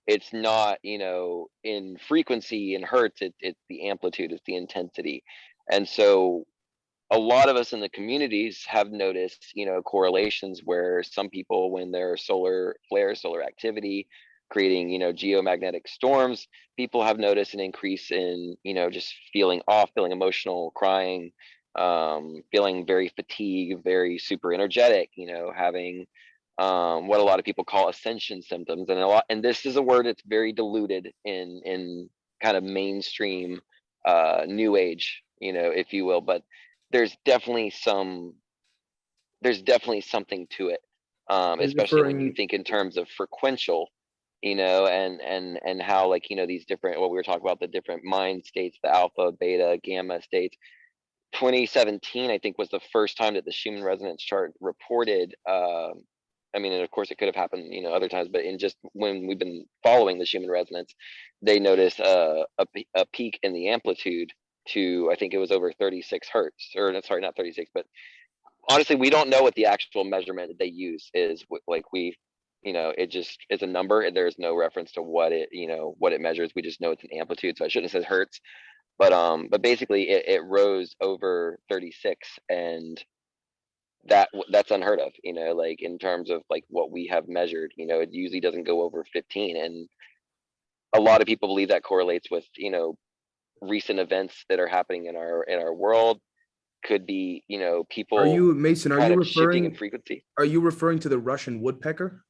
[0.06, 5.24] it's not, you know, in frequency in hertz, it, it's the amplitude, it's the intensity.
[5.72, 6.46] And so
[7.12, 11.72] a lot of us in the communities have noticed, you know, correlations where some people,
[11.72, 14.08] when there's solar flares, solar activity,
[14.50, 16.48] creating, you know, geomagnetic storms,
[16.78, 21.32] people have noticed an increase in, you know, just feeling off, feeling emotional, crying,
[21.76, 26.06] um, feeling very fatigued, very super energetic, you know, having
[26.60, 28.90] um, what a lot of people call ascension symptoms.
[28.90, 32.10] And a lot, and this is a word that's very diluted in in
[32.42, 33.62] kind of mainstream
[34.06, 36.44] uh new age, you know, if you will, but
[36.92, 38.36] there's definitely some
[39.42, 40.80] there's definitely something to it.
[41.30, 43.88] Um, especially when you think in terms of frequential,
[44.42, 47.42] you know, and and and how like, you know, these different what we were talking
[47.42, 50.58] about, the different mind states, the alpha, beta, gamma states.
[51.34, 55.34] 2017, I think, was the first time that the Schumann resonance chart reported.
[55.50, 56.04] Um,
[56.56, 58.60] I mean, and of course, it could have happened, you know, other times, but in
[58.60, 60.94] just when we've been following the Schumann resonance,
[61.42, 62.66] they noticed uh, a
[62.96, 64.32] a peak in the amplitude
[64.70, 67.86] to I think it was over 36 hertz, or sorry, not 36, but
[68.70, 71.44] honestly, we don't know what the actual measurement that they use is.
[71.68, 72.16] Like we,
[72.64, 75.68] you know, it just is a number, and there's no reference to what it, you
[75.68, 76.52] know, what it measures.
[76.56, 78.40] We just know it's an amplitude, so I shouldn't have said hertz
[78.98, 83.04] but um but basically it, it rose over 36 and
[84.06, 87.72] that that's unheard of you know like in terms of like what we have measured
[87.78, 89.88] you know it usually doesn't go over 15 and
[90.96, 92.96] a lot of people believe that correlates with you know
[93.70, 96.20] recent events that are happening in our in our world
[96.86, 98.92] could be you know people Are you Mason?
[98.92, 99.76] Are you shifting in referring?
[99.76, 102.24] frequency Are you referring to the Russian woodpecker?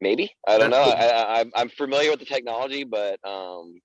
[0.00, 3.80] maybe i don't know I, I i'm i'm familiar with the technology but um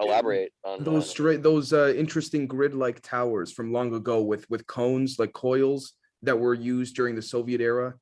[0.00, 5.18] elaborate on Those straight, those uh, interesting grid-like towers from long ago with with cones
[5.18, 7.94] like coils that were used during the Soviet era.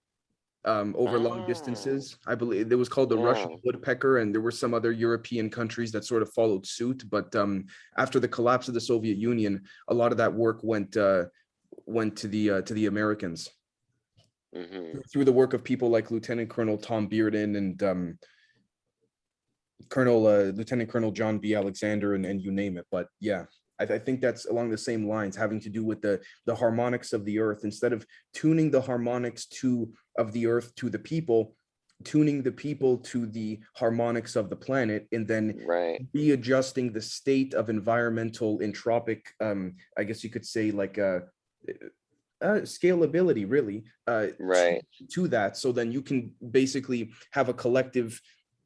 [0.64, 1.46] Um, over long Ah.
[1.46, 2.16] distances.
[2.26, 5.92] I believe it was called the Russian woodpecker, and there were some other European countries
[5.92, 7.04] that sort of followed suit.
[7.10, 10.96] But um, after the collapse of the Soviet Union, a lot of that work went
[10.96, 11.26] uh,
[11.86, 13.48] went to the uh, to the Americans
[14.54, 18.18] hmm through the work of people like Lieutenant Colonel Tom Bearden and um,
[19.90, 21.54] Colonel uh, Lieutenant Colonel John B.
[21.54, 22.86] Alexander, and, and you name it.
[22.90, 23.44] But yeah,
[23.78, 27.12] I, I think that's along the same lines, having to do with the the harmonics
[27.12, 27.60] of the earth.
[27.64, 28.04] Instead of
[28.34, 31.54] tuning the harmonics to of the earth to the people,
[32.04, 37.54] tuning the people to the harmonics of the planet, and then Right, readjusting the state
[37.54, 41.20] of environmental entropic, um, I guess you could say like uh,
[42.40, 45.56] uh, scalability, really, uh, to- right, to that.
[45.56, 48.20] So then you can basically have a collective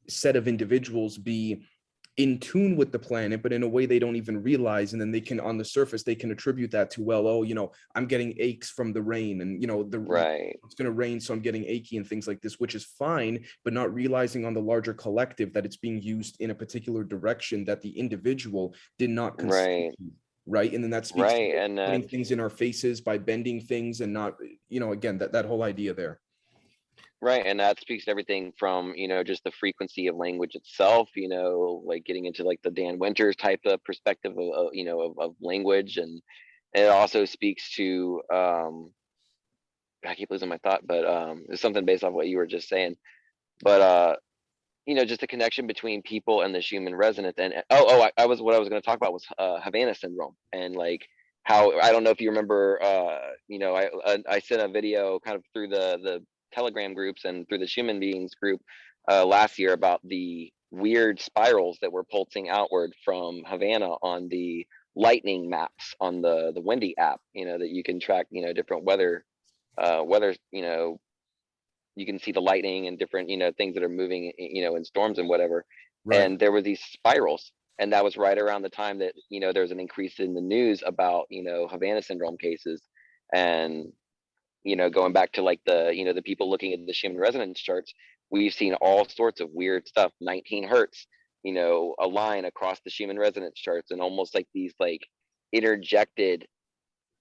[0.08, 1.64] set of individuals be
[2.18, 4.92] in tune with the planet, but in a way they don't even realize.
[4.92, 7.54] And then they can, on the surface, they can attribute that to, well, oh, you
[7.54, 10.92] know, I'm getting aches from the rain and, you know, the right, it's going to
[10.92, 14.44] rain, so I'm getting achy and things like this, which is fine, but not realizing
[14.44, 18.74] on the larger collective that it's being used in a particular direction that the individual
[18.98, 19.92] did not Right.
[20.46, 20.72] right?
[20.72, 21.54] And then that speaks to right.
[21.54, 24.34] And uh, putting then, things in our faces by bending things and not,
[24.68, 26.20] you know, again, that, that whole idea there.
[27.22, 31.08] Right, and that speaks to everything from, you know, just the frequency of language itself,
[31.14, 34.84] you know, like getting into like the Dan Winters type of perspective of, of, you
[34.84, 36.20] know, of, of language and
[36.74, 38.90] it also speaks to, um,
[40.04, 42.68] I keep losing my thought, but, um, it's something based off what you were just
[42.68, 42.96] saying.
[43.62, 44.16] But, uh,
[44.84, 48.10] you know, just the connection between people and the human resonance and, oh, oh, I,
[48.18, 51.06] I was, what I was gonna talk about was, uh, Havana syndrome and like
[51.44, 54.68] how, I don't know if you remember, uh, you know, I, I, I sent a
[54.68, 58.60] video kind of through the, the telegram groups and through the Schumann beings group,
[59.10, 64.66] uh, last year about the weird spirals that were pulsing outward from Havana on the
[64.94, 68.52] lightning maps on the, the Windy app, you know, that you can track, you know,
[68.52, 69.24] different weather,
[69.78, 71.00] uh, weather, you know,
[71.94, 74.76] you can see the lightning and different, you know, things that are moving, you know,
[74.76, 75.64] in storms and whatever.
[76.10, 77.52] And there were these spirals.
[77.78, 80.34] And that was right around the time that, you know, there was an increase in
[80.34, 82.82] the news about, you know, Havana syndrome cases.
[83.34, 83.92] And,
[84.64, 87.18] you know, going back to like the, you know, the people looking at the Schumann
[87.18, 87.92] resonance charts,
[88.30, 91.06] we've seen all sorts of weird stuff, 19 hertz,
[91.42, 95.02] you know, a line across the Schumann resonance charts and almost like these like
[95.52, 96.46] interjected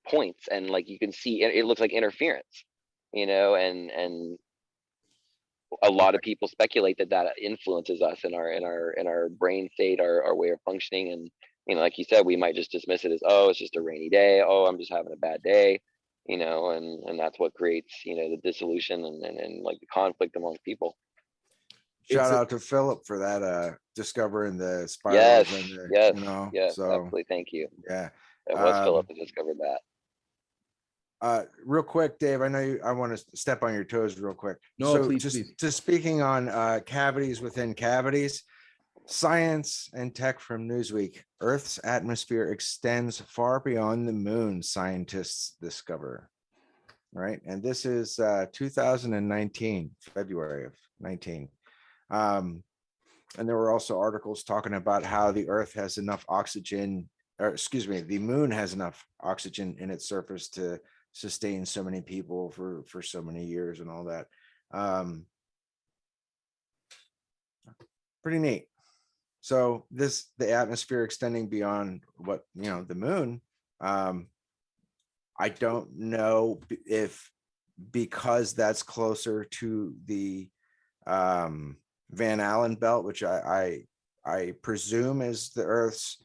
[0.07, 0.47] points.
[0.49, 2.65] And like you can see, it, it looks like interference,
[3.13, 4.37] you know, and, and
[5.83, 9.29] a lot of people speculate that that influences us in our in our in our
[9.29, 11.31] brain state our, our way of functioning and
[11.67, 13.81] you know like you said we might just dismiss it as oh it's just a
[13.81, 15.79] rainy day oh i'm just having a bad day
[16.27, 19.79] you know and and that's what creates you know the dissolution and and, and like
[19.79, 20.97] the conflict among people
[22.09, 25.89] Shout It's a- out to Philip for that, uh, discovering the yes spirals and the,
[25.91, 28.09] yes you know, yes so, absolutely thank you yeah.
[28.47, 29.79] it was Um, philip that discovered that
[31.21, 34.33] Uh, real quick, Dave, I know you, I want to step on your toes real
[34.33, 34.57] quick.
[34.79, 35.53] No, So please, just, please.
[35.59, 38.43] just speaking on, uh, cavities within cavities.
[39.11, 46.29] Science and tech from Newsweek, Earth's atmosphere extends far beyond the moon, scientists discover.
[47.13, 51.49] Right, and this is, uh, two thousand and nineteen, February of nineteen.
[52.09, 52.63] Um,
[53.37, 57.89] and there were also articles talking about how the Earth has enough oxygen, or excuse
[57.89, 60.79] me, the moon has enough oxygen in its surface to
[61.11, 64.27] sustain so many people for for so many years and all that.
[64.71, 65.25] Um,
[68.23, 68.67] pretty neat.
[69.41, 73.41] So this the atmosphere extending beyond what you know the moon.
[73.79, 74.27] Um,
[75.39, 77.31] I don't know if
[77.91, 80.49] because that's closer to the
[81.07, 81.77] um,
[82.11, 83.85] Van Allen belt, which I
[84.25, 86.23] I, I presume is the Earth's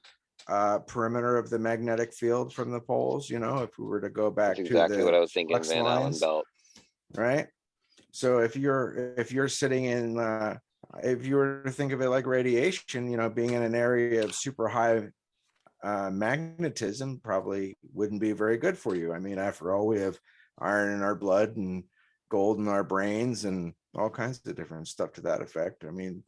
[0.49, 3.31] uh, perimeter of the magnetic field from the poles.
[3.31, 5.61] You know, if we were to go back that's to exactly what i was thinking
[5.63, 6.45] van allen belt
[7.15, 7.47] right?
[8.13, 10.57] So if you're if you're sitting in uh,
[11.03, 14.25] if you were to think of it like radiation, you know, being in an area
[14.25, 15.09] of super high
[15.83, 19.13] uh, magnetism probably wouldn't be very good for you.
[19.13, 20.19] I mean, after all, we have
[20.59, 21.85] iron in our blood and
[22.31, 25.85] gold in our brains and all kinds of different stuff to that effect.
[25.85, 26.23] I mean,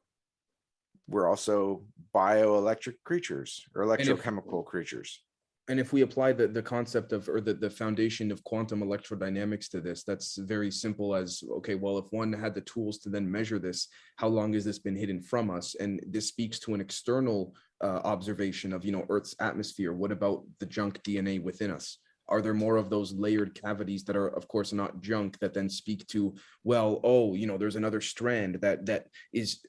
[1.09, 5.23] we're also bioelectric creatures or if- electrochemical creatures.
[5.69, 9.69] And if we apply the, the concept of, or the, the foundation of quantum electrodynamics
[9.71, 13.31] to this, that's very simple as, okay, well, if one had the tools to then
[13.31, 15.75] measure this, how long has this been hidden from us?
[15.75, 17.55] And this speaks to an external
[17.85, 19.93] uh, observation of, you know, Earth's atmosphere.
[19.93, 21.99] What about the junk DNA within us?
[22.31, 25.69] Are there more of those layered cavities that are, of course, not junk that then
[25.69, 29.61] speak to, well, oh, you know, there's another strand that, that is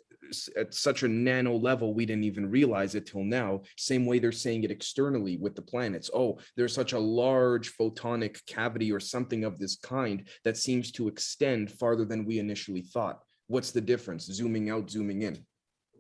[0.57, 3.61] at such a nano level, we didn't even realize it till now.
[3.77, 6.09] Same way they're saying it externally with the planets.
[6.13, 11.07] Oh, there's such a large photonic cavity or something of this kind that seems to
[11.07, 13.19] extend farther than we initially thought.
[13.47, 14.25] What's the difference?
[14.25, 15.45] Zooming out, zooming in.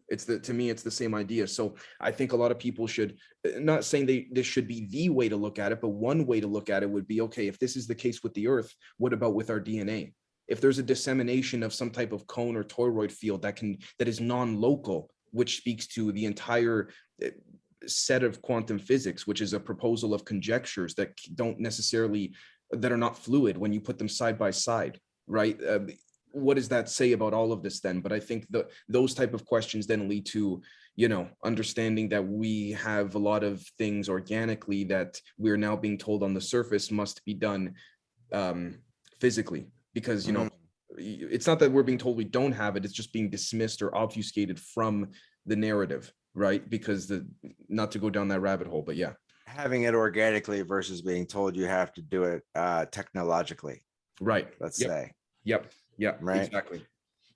[0.09, 1.47] It's the, to me, it's the same idea.
[1.47, 4.87] So I think a lot of people should, uh, not saying they, this should be
[4.87, 7.21] the way to look at it, but one way to look at it would be,
[7.21, 10.13] okay, if this is the case with the earth, what about with our DNA?
[10.49, 14.07] If there's a dissemination of some type of cone or toroid field that can, that
[14.07, 16.89] is non-local, which speaks to the entire
[17.23, 17.29] uh,
[17.87, 22.33] set of quantum physics, which is a proposal of conjectures that don't necessarily,
[22.71, 25.57] that are not fluid when you put them side by side, right?
[25.63, 25.79] Uh,
[26.31, 28.01] what does that say about all of this then?
[28.01, 30.61] But I think the, those type of questions then lead to,
[30.95, 35.97] you know, understanding that we have a lot of things organically that we're now being
[35.97, 37.73] told on the surface must be done
[38.31, 38.79] um,
[39.19, 39.65] physically,
[39.99, 40.49] because, you know,
[40.97, 43.93] it's not that we're being told we don't have it, it's just being dismissed or
[43.95, 45.09] obfuscated from
[45.45, 46.67] the narrative, right?
[46.69, 47.27] Because the,
[47.67, 49.13] not to go down that rabbit hole, but yeah,
[49.45, 53.81] Having it organically versus being told you have to do it uh, technologically,
[54.21, 54.47] right.
[54.59, 54.89] let's Yep.
[54.89, 55.11] say.
[55.43, 56.45] Yep, yep, Right.
[56.45, 56.85] exactly.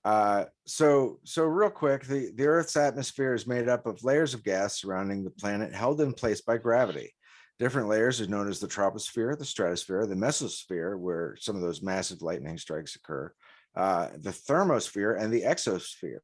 [0.04, 4.44] Uh, so, so real quick, the, the Earth's atmosphere is made up of layers of
[4.44, 7.12] gas surrounding the planet held in place by gravity.
[7.58, 11.82] Different layers are known as the troposphere, the stratosphere, the mesosphere, where some of those
[11.82, 13.32] massive lightning strikes occur,
[13.76, 16.18] uh, the thermosphere, and the exosphere.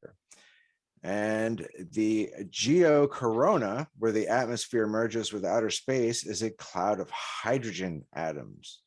[1.03, 8.05] And the geocorona, where the atmosphere merges with outer space, is a cloud of hydrogen
[8.13, 8.83] atoms.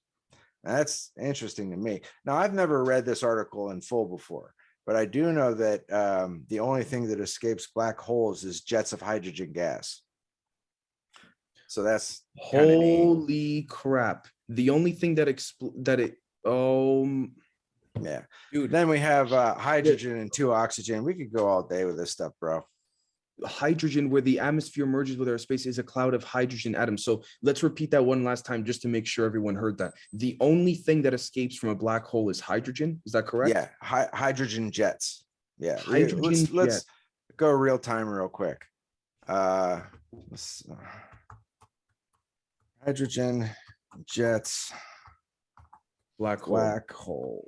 [0.63, 2.01] That's interesting to me.
[2.25, 4.53] Now, I've never read this article in full before,
[4.85, 8.93] but I do know that um, the only thing that escapes black holes is jets
[8.93, 10.01] of hydrogen gas.
[11.73, 14.27] So that's Holy crap.
[14.49, 17.25] The only thing that expl- that it, oh,
[17.99, 18.21] yeah.
[18.51, 21.03] dude, Then we have uh, hydrogen and two oxygen.
[21.03, 22.61] We could go all day with this stuff, bro.
[23.43, 27.03] hydrogen where the atmosphere merges with our space is a cloud of hydrogen atoms.
[27.03, 29.93] So let's repeat that one last time just to make sure everyone heard that.
[30.13, 33.01] The only thing that escapes from a black hole is hydrogen.
[33.07, 33.49] Is that correct?
[33.55, 35.25] Yeah, hy- hydrogen jets.
[35.57, 36.83] Yeah, let's Hydrogen let's jet.
[37.37, 38.61] go real time, real quick.
[39.27, 39.81] Uh,
[40.29, 40.75] let's, uh,
[42.85, 43.49] hydrogen
[44.05, 44.71] jets,
[46.19, 46.55] Black hole.
[46.55, 47.47] black hole.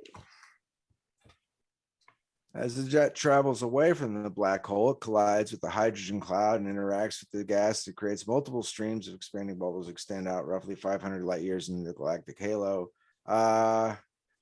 [2.54, 6.60] As the jet travels away from the black hole, it collides with the hydrogen cloud
[6.60, 7.86] and interacts with the gas.
[7.86, 11.92] It creates multiple streams of expanding bubbles extend out roughly 500 light years into the
[11.92, 12.88] galactic halo.
[13.26, 13.94] Uh,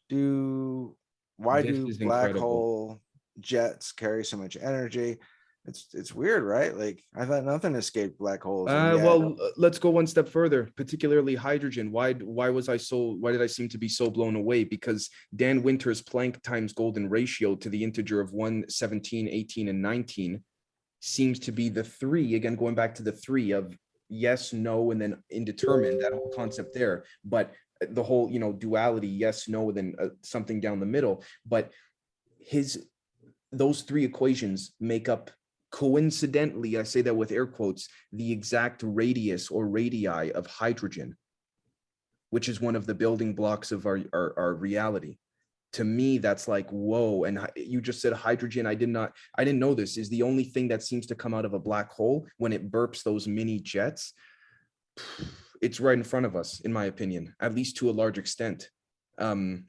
[0.08, 0.96] do
[1.38, 2.40] why This do is black incredible.
[2.40, 3.00] hole
[3.40, 5.18] jets carry so much energy?
[5.66, 6.76] It's it's weird, right?
[6.76, 8.70] Like I thought nothing escaped black holes.
[8.70, 11.90] Uh, yet- well, let's go one step further, particularly hydrogen.
[11.90, 14.64] Why, why was I so, why did I seem to be so blown away?
[14.64, 19.80] Because Dan Winter's Planck times golden ratio to the integer of 1, 17, 18, and
[19.80, 20.42] 19
[21.00, 23.74] seems to be the three, again, going back to the three of
[24.10, 27.04] yes, no, and then indeterminate, that whole concept there.
[27.24, 27.52] But
[27.82, 31.24] uh, the whole, you know, duality, yes, no, then uh, something down the middle.
[31.46, 31.72] But
[32.38, 32.86] his,
[33.50, 35.30] those three equations make up
[35.74, 41.16] coincidentally, I say that with air quotes, the exact radius or radii of hydrogen,
[42.30, 45.16] which is one of the building blocks of our, our, our reality.
[45.72, 47.24] To me, that's like, whoa.
[47.24, 48.66] And you just said hydrogen.
[48.66, 51.34] I did not, I didn't know this is the only thing that seems to come
[51.34, 54.12] out of a black hole when it burps those mini jets.
[55.60, 58.70] It's right in front of us, in my opinion, at least to a large extent.
[59.18, 59.64] Um,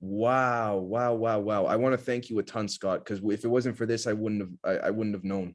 [0.00, 1.66] wow, wow, wow, wow.
[1.66, 4.12] I want to thank you a ton, Scott, because if it wasn't for this, I
[4.12, 5.54] wouldn't have, I, I wouldn't have known.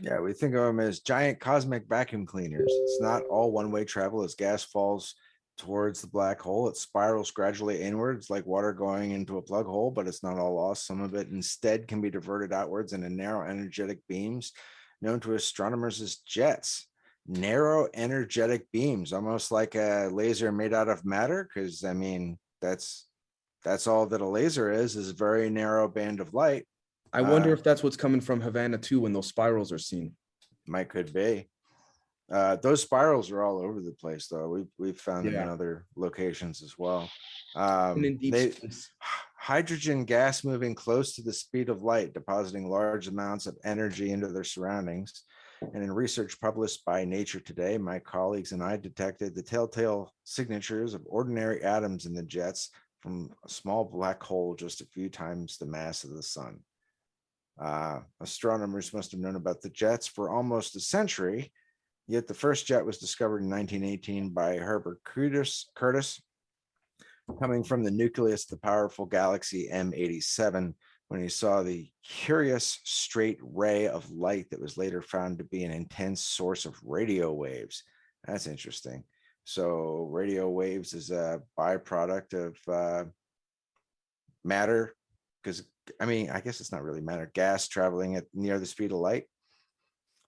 [0.00, 2.70] Yeah, we think of them as giant cosmic vacuum cleaners.
[2.70, 5.16] It's not all one-way travel as gas falls
[5.56, 6.68] towards the black hole.
[6.68, 10.54] It spirals gradually inwards like water going into a plug hole, but it's not all
[10.54, 10.86] lost.
[10.86, 14.52] Some of it instead can be diverted outwards into narrow energetic beams
[15.02, 16.86] known to astronomers as jets.
[17.28, 23.06] Narrow energetic beams, almost like a laser made out of matter, because I mean, that's
[23.64, 26.66] that's all that a laser is, is a very narrow band of light.
[27.12, 30.14] I wonder Uh, if that's what's coming from Havana too, when those spirals are seen.
[30.66, 31.48] Might could be.
[32.30, 34.48] Uh, those spirals are all over the place, though.
[34.48, 37.10] We've we've found them in other locations as well.
[37.56, 38.52] Um, they,
[39.34, 44.28] hydrogen gas moving close to the speed of light, depositing large amounts of energy into
[44.28, 45.24] their surroundings.
[45.60, 50.94] And in research published by Nature Today, my colleagues and I detected the telltale signatures
[50.94, 55.56] of ordinary atoms in the jets from a small black hole just a few times
[55.56, 56.60] the mass of the sun.
[57.60, 61.52] Uh, astronomers must have known about the jets for almost a century,
[62.06, 66.20] yet the first jet was discovered in 1918 by Herbert Curtis, Curtis
[67.40, 70.74] coming from the nucleus of the powerful galaxy M87,
[71.08, 75.64] when he saw the curious straight ray of light that was later found to be
[75.64, 77.82] an intense source of radio waves.
[78.26, 79.04] That's interesting.
[79.44, 83.04] So radio waves is a byproduct of uh,
[84.44, 84.94] matter,
[85.42, 85.62] because
[85.98, 88.98] I mean, I guess it's not really matter, gas traveling at near the speed of
[88.98, 89.24] light.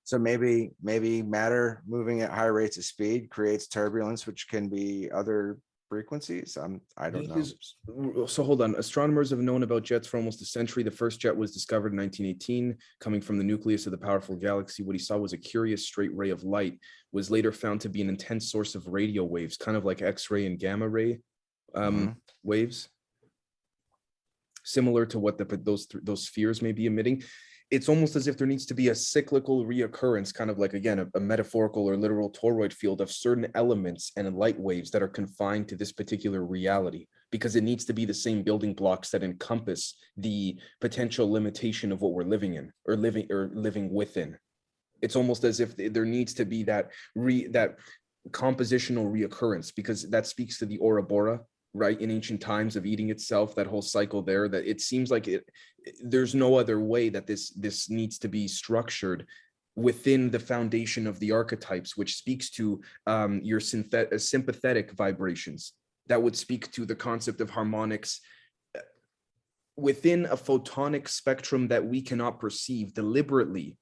[0.05, 5.11] So maybe, maybe matter moving at high rates of speed creates turbulence, which can be
[5.13, 5.59] other
[5.91, 6.57] frequencies.
[6.57, 7.55] I'm, I don't This
[7.87, 8.25] know.
[8.25, 10.83] is- So hold on, astronomers have known about jets for almost a century.
[10.85, 14.37] The first jet was discovered in nineteen eighteen, coming from the nucleus of the powerful
[14.37, 14.85] galaxy.
[14.85, 16.79] What he saw was a curious straight ray of light,
[17.13, 20.47] was later found to be an intense source of radio waves, kind of like X-ray
[20.47, 21.19] and gamma ray
[21.75, 22.89] um, waves.
[24.65, 27.23] Similar to what the, those, th- those spheres may be emitting.
[27.71, 30.99] It's almost as if there needs to be a cyclical reoccurrence, kind of like, again,
[30.99, 35.09] a, a metaphorical or literal toroid field of certain elements and light waves that are
[35.09, 39.23] confined to this particular reality because it needs to be the same building blocks that
[39.23, 44.37] encompass the potential limitation of what we're living in or living or living within.
[45.01, 47.77] It's almost as if there needs to be that re that
[48.31, 51.41] compositional reoccurrence because that speaks to the Ouroboros,
[51.75, 52.01] right?
[52.01, 55.49] In ancient times of eating itself, that whole cycle there, that it seems like it
[56.03, 59.27] there's no other way that this this needs to be structured
[59.77, 65.73] within the foundation of the archetypes, which speaks to um, your synthet- sympathetic vibrations
[66.09, 68.21] that would speak to the concept of harmonics
[68.77, 68.81] uh,
[69.77, 73.77] within a photonic spectrum that we cannot perceive deliberately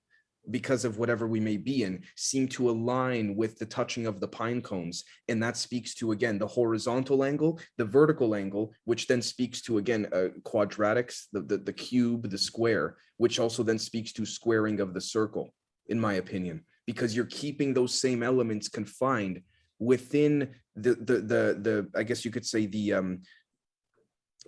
[0.50, 4.28] because of whatever we may be in seem to align with the touching of the
[4.28, 5.04] pine cones.
[5.28, 9.78] And that speaks to again the horizontal angle the vertical angle which then speaks to
[9.78, 14.80] again uh, quadratics the, the the cube the square which also then speaks to squaring
[14.80, 15.52] of the circle
[15.88, 16.62] in my opinion.
[16.86, 19.42] Because you're keeping those same elements confined
[19.78, 23.22] within the the the the I guess you could say the um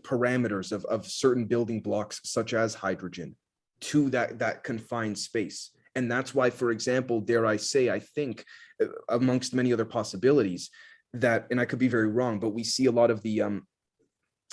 [0.03, 3.37] parameters of of certain building blocks such as hydrogen
[3.81, 8.45] to that that confined space and that's why for example dare I say I think
[8.83, 10.71] uh, amongst many other possibilities
[11.15, 13.67] that and I could be very wrong but we see a lot of the um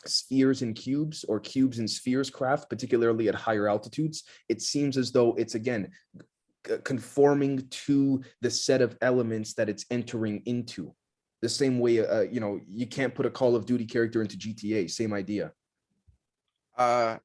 [0.06, 4.24] spheres and cubes or cubes and spheres craft particularly at higher altitudes.
[4.50, 5.90] It seems as though it's again
[6.84, 10.94] conforming to the set of elements that it's entering into.
[11.42, 14.38] The same way uh, you know you can't put a call of duty character into
[14.38, 15.52] gta same idea.
[16.78, 17.18] Uh,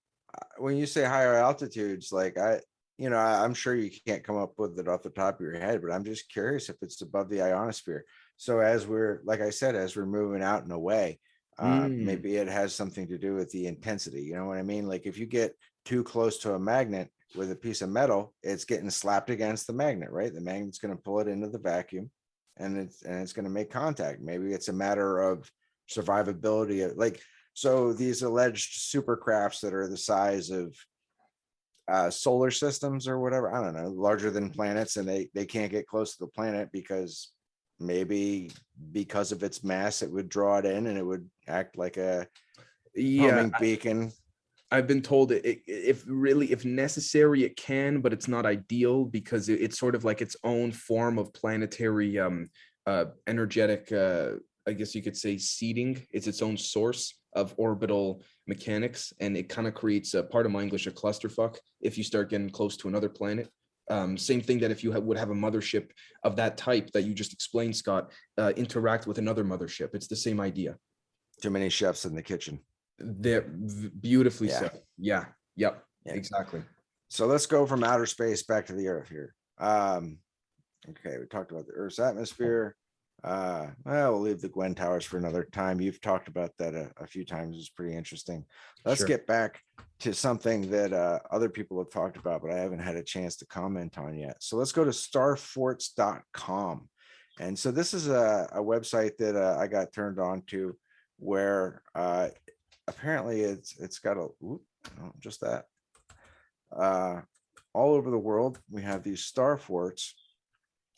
[0.59, 2.61] when you say higher altitudes, like I,
[3.03, 5.59] you know, I'm sure you can't come up with it off the top of your
[5.59, 8.05] head, but I'm just curious if it's above the ionosphere.
[8.37, 11.19] So as we're, like I said, as we're moving out and away,
[11.59, 12.05] uh, Mm.
[12.05, 14.23] maybe it has something to do with the intensity.
[14.23, 14.87] You know what I mean?
[14.87, 18.65] Like if you get too close to a magnet with a piece of metal, it's
[18.65, 20.33] getting slapped against the magnet, right?
[20.33, 22.09] The magnet's going to pull it into the vacuum,
[22.57, 24.21] and it's and it's going to make contact.
[24.21, 25.51] Maybe it's a matter of
[25.91, 27.21] survivability, of- like
[27.55, 30.75] so these alleged supercrafts that are the size of
[31.89, 35.71] uh, solar systems or whatever, I don't know, larger than planets, and they they can't
[35.71, 37.33] get close to the planet because
[37.81, 38.51] maybe
[38.93, 42.27] because of its mass, it would draw it in and it would act like a
[42.95, 44.13] yeah homing beacon.
[44.71, 49.05] I've been told it, it- if really if necessary it can, but it's not ideal
[49.05, 52.49] because it- it's sort of like its own form of planetary um
[52.87, 54.33] uh energetic uh
[54.67, 56.05] I guess you could say seeding.
[56.11, 60.53] It's its own source of orbital mechanics, and it kind of creates a part of
[60.53, 63.49] my English a clusterfuck if you start getting close to another planet.
[63.91, 65.91] Um, same thing that if you ha- would have a mothership
[66.23, 69.95] of that type that you just explained, Scott, uh, interact with another mothership.
[69.95, 70.77] It's the same idea.
[71.43, 72.61] Too many chefs in the kitchen.
[72.99, 74.59] They're beautifully Yeah.
[74.61, 74.83] said.
[74.99, 75.25] Yeah.
[75.57, 75.85] Yep.
[76.07, 76.13] Yeah.
[76.15, 76.63] Exactly.
[77.09, 79.35] So let's go from outer space back to the Earth here.
[79.59, 80.19] Um,
[80.89, 82.77] okay, we talked about the Earth's atmosphere.
[83.25, 85.81] Uh, well, we'll leave the GWEN Towers for another time.
[85.81, 87.57] You've talked about that a, a few times.
[87.57, 88.45] It's pretty interesting.
[88.85, 89.07] Let's Sure.
[89.07, 89.61] get back
[90.01, 93.37] to something that uh, other people have talked about, but I haven't had a chance
[93.37, 94.37] to comment on yet.
[94.41, 96.89] So let's go to starforts.com.
[97.39, 100.77] And so this is a, a website that uh, I got turned on to
[101.19, 102.29] where uh,
[102.89, 104.63] apparently it's it's got a oop,
[104.99, 105.67] no, just that
[106.77, 107.21] uh,
[107.73, 108.59] all over the world.
[108.71, 110.15] We have these star forts,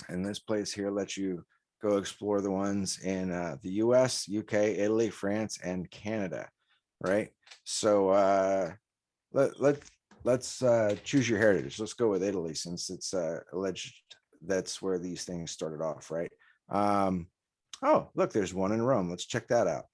[0.08, 1.44] and this place here lets you
[1.84, 6.48] go explore the ones in uh, the U.S., UK, Italy, France, and Canada.
[7.00, 7.28] Right.
[7.64, 8.72] So uh,
[9.32, 9.78] let let
[10.24, 11.78] let's uh, choose your heritage.
[11.78, 13.94] Let's go with Italy since it's uh, alleged
[14.46, 16.10] that's where these things started off.
[16.10, 16.30] Right.
[16.70, 17.26] Um,
[17.82, 19.10] oh, look, there's one in Rome.
[19.10, 19.84] Let's check that out.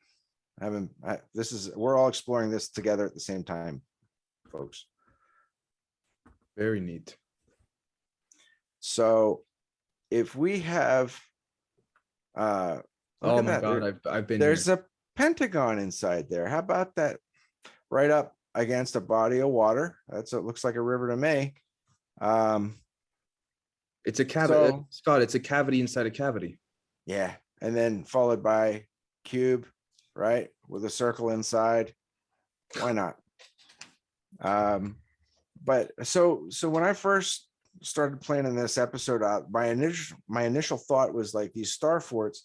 [0.60, 0.90] I haven't.
[1.04, 3.82] I, this is we're all exploring this together at the same time,
[4.52, 4.86] folks.
[6.56, 7.16] Very neat.
[8.78, 9.42] So
[10.10, 11.18] if we have
[12.40, 12.74] uh
[13.22, 14.74] look Oh at my that, god, there- I've I've been there's here.
[14.76, 14.84] a
[15.16, 16.48] pentagon inside there.
[16.48, 17.18] How about that?
[17.90, 19.98] Right up against a body of water.
[20.08, 21.54] That's, it looks like a river to me.
[22.20, 22.78] Um,
[24.04, 26.58] It's a cavity, So- Scott, it's a cavity inside a cavity.
[27.06, 28.86] yeah, and then followed by
[29.24, 29.66] cube,
[30.16, 31.92] right, with a circle inside.
[32.80, 33.16] Why not?
[34.40, 34.96] Um,
[35.62, 37.49] but so, so when I first
[37.82, 42.44] started planning this episode out, my initial, my initial thought was like these star forts.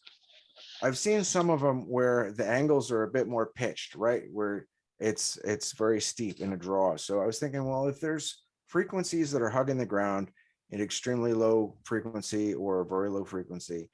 [0.81, 4.23] I've seen some of them where the angles are a bit more pitched, right?
[4.31, 4.67] Where
[4.99, 6.95] it's, it's very steep in a draw.
[6.95, 10.31] So I was thinking, well, if there's frequencies that are hugging the ground
[10.71, 13.89] at extremely low frequency or very low frequency,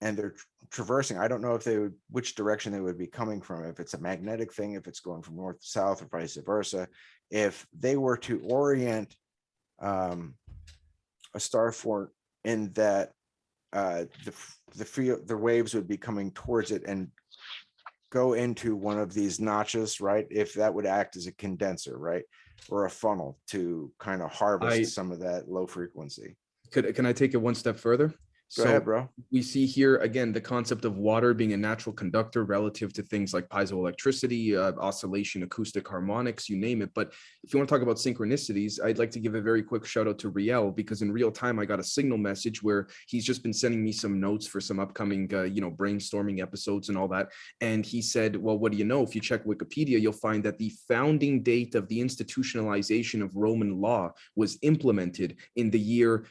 [0.00, 3.06] and they're tr- traversing, I don't know if they would, which direction they would be
[3.06, 6.06] coming from, if it's a magnetic thing, if it's going from north to south or
[6.06, 6.88] vice versa.
[7.30, 9.14] If they were to orient
[9.80, 10.34] um,
[11.36, 12.10] a star fort
[12.44, 13.12] in that
[13.72, 14.32] uh, the,
[14.74, 17.08] the field, the waves would be coming towards it and
[18.10, 20.26] go into one of these notches, right?
[20.30, 22.24] If that would act as a condenser, right?
[22.70, 26.36] Or a funnel to kind of I- harvest some of that low frequency.
[26.72, 28.12] Could, can I take it one step further?
[28.56, 29.08] Go ahead, bro.
[29.32, 33.34] we see here again the concept of water being a natural conductor relative to things
[33.34, 36.90] like piezoelectricity, uh, oscillation, acoustic harmonics, you name it.
[36.94, 37.12] But
[37.42, 40.06] if you want to talk about synchronicities, I'd like to give a very quick shout
[40.06, 43.42] out to Riel because in real time I got a signal message where he's just
[43.42, 47.08] been sending me some notes for some upcoming, uh, you know, brainstorming episodes and all
[47.08, 47.30] that.
[47.60, 49.02] And he said, "Well, what do you know?
[49.02, 53.80] If you check Wikipedia, you'll find that the founding date of the institutionalization of Roman
[53.80, 56.26] law was implemented in the year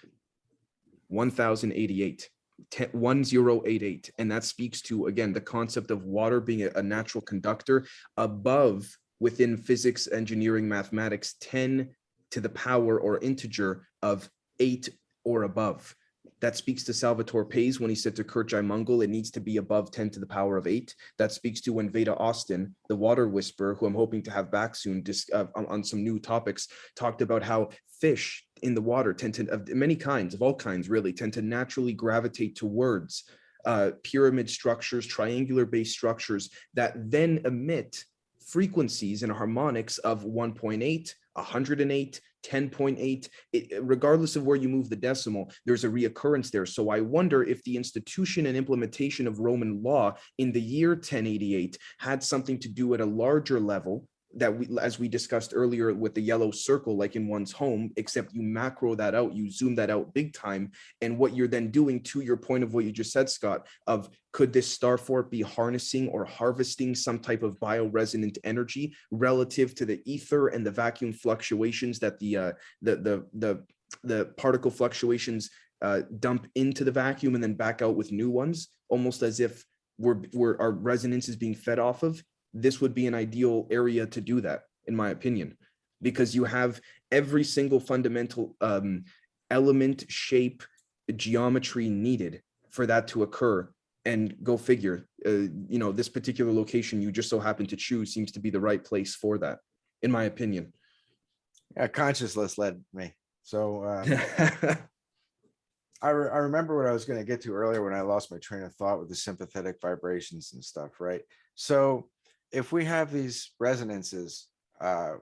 [1.10, 2.30] 1088
[2.72, 7.22] 10 1088 and that speaks to again the concept of water being a, a natural
[7.22, 7.86] conductor
[8.18, 8.88] above
[9.20, 11.90] within physics engineering mathematics 10
[12.32, 14.30] to the power or integer of
[14.60, 14.90] 8
[15.24, 15.96] or above
[16.42, 19.58] that speaks to Salvatore Pais when he said to Kurt Mungel, it needs to be
[19.58, 20.94] above 10 to the power of 8.
[21.18, 24.76] That speaks to when Veda Austin, the water whisperer, who I'm hoping to have back
[24.76, 25.04] soon
[25.34, 29.48] uh, on, on some new topics, talked about how fish in the water tend to,
[29.50, 33.24] of many kinds, of all kinds really, tend to naturally gravitate towards
[33.66, 38.04] uh, pyramid structures, triangular based structures that then emit
[38.46, 45.52] frequencies and harmonics of 1.8, 108, 10.8, it- regardless of where you move the decimal,
[45.66, 46.66] there's a reoccurrence there.
[46.66, 51.78] So I wonder if the institution and implementation of Roman law in the year 1088
[52.00, 56.14] had something to do at a larger level that we, as we discussed earlier with
[56.14, 59.90] the yellow circle, like in one's home, except you macro that out, you zoom that
[59.90, 60.72] out big time.
[61.02, 64.10] And what you're then doing to your point of what you just said, Scott, of
[64.34, 69.86] could this star fort be harnessing or harvesting some type of bioresonant energy relative to
[69.86, 72.52] the ether and the vacuum fluctuations that the uh,
[72.82, 73.64] the the the
[74.04, 75.50] the particle fluctuations
[75.82, 79.66] uh, dump into the vacuum and then back out with new ones, almost as if
[79.98, 82.22] we're, we're our resonance is being fed off of.
[82.56, 85.58] This would be an ideal area to do that, in my opinion,
[86.02, 86.80] because you have
[87.12, 89.04] every single fundamental um,
[89.52, 90.64] element, shape,
[91.16, 92.42] geometry needed
[92.72, 93.70] for that to occur.
[94.06, 98.14] And go figure, uh, you know, this particular location you just so happen to choose
[98.14, 99.60] seems to be the right place for that,
[100.04, 100.74] in my opinion.
[101.76, 103.16] Yeah, consciousness led me.
[103.42, 104.06] So uh,
[106.02, 108.32] I, re- I remember what I was going to get to earlier when I lost
[108.32, 111.22] my train of thought with the sympathetic vibrations and stuff, right?
[111.56, 112.10] So
[112.56, 114.48] if we have these resonances
[114.80, 115.16] uh,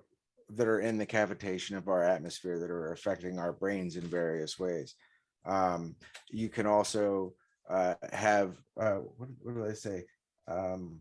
[0.49, 4.59] that are in the cavitation of our atmosphere that are affecting our brains in various
[4.59, 4.93] ways,
[5.45, 5.95] um,
[6.29, 7.33] you can also
[7.67, 10.03] uh, have uh, what, what do I say?
[10.47, 10.99] Um,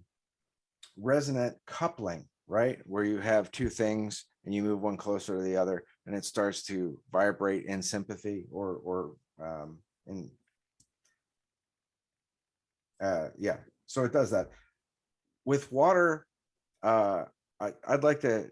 [0.96, 2.78] resonant coupling, right?
[2.86, 6.24] Where you have two things and you move one closer to the other and it
[6.24, 10.30] starts to vibrate in sympathy or or um in
[13.00, 14.48] uh yeah so it does that
[15.44, 16.26] with water
[16.82, 17.24] uh
[17.60, 18.50] I, i'd like to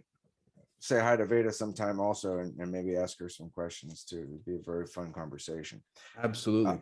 [0.80, 4.44] say hi to veda sometime also and, and maybe ask her some questions too it'd
[4.44, 5.82] be a very fun conversation
[6.22, 6.80] Absolutely.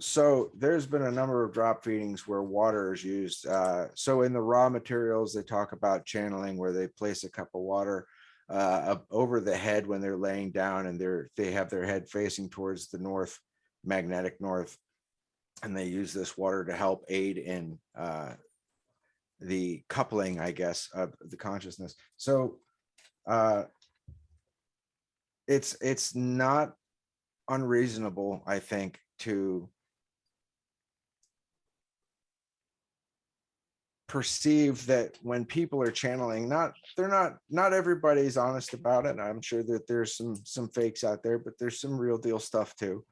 [0.00, 3.46] so there's been a number of drop feedings where water is used.
[3.46, 7.48] Uh, so in the Ra materials, they talk about channeling where they place a cup
[7.54, 8.06] of water
[8.50, 12.08] uh, up over the head when they're laying down and they're they have their head
[12.08, 13.38] facing towards the north,
[13.84, 14.76] magnetic north,
[15.62, 18.32] and they use this water to help aid in uh,
[19.40, 21.94] the coupling, I guess, of the consciousness.
[22.16, 22.58] So
[23.26, 23.64] uh,
[25.46, 26.74] it's it's not
[27.48, 29.68] unreasonable, I think, to
[34.14, 39.40] perceive that when people are channeling not they're not not everybody's honest about it i'm
[39.40, 43.04] sure that there's some some fakes out there but there's some real deal stuff too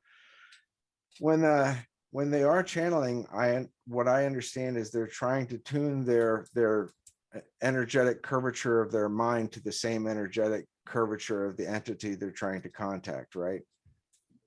[1.18, 1.74] when uh
[2.12, 6.90] when they are channeling i what i understand is they're trying to tune their their
[7.36, 12.30] e- energetic curvature of their mind to the same energetic curvature of the entity they're
[12.30, 13.62] trying to contact, right?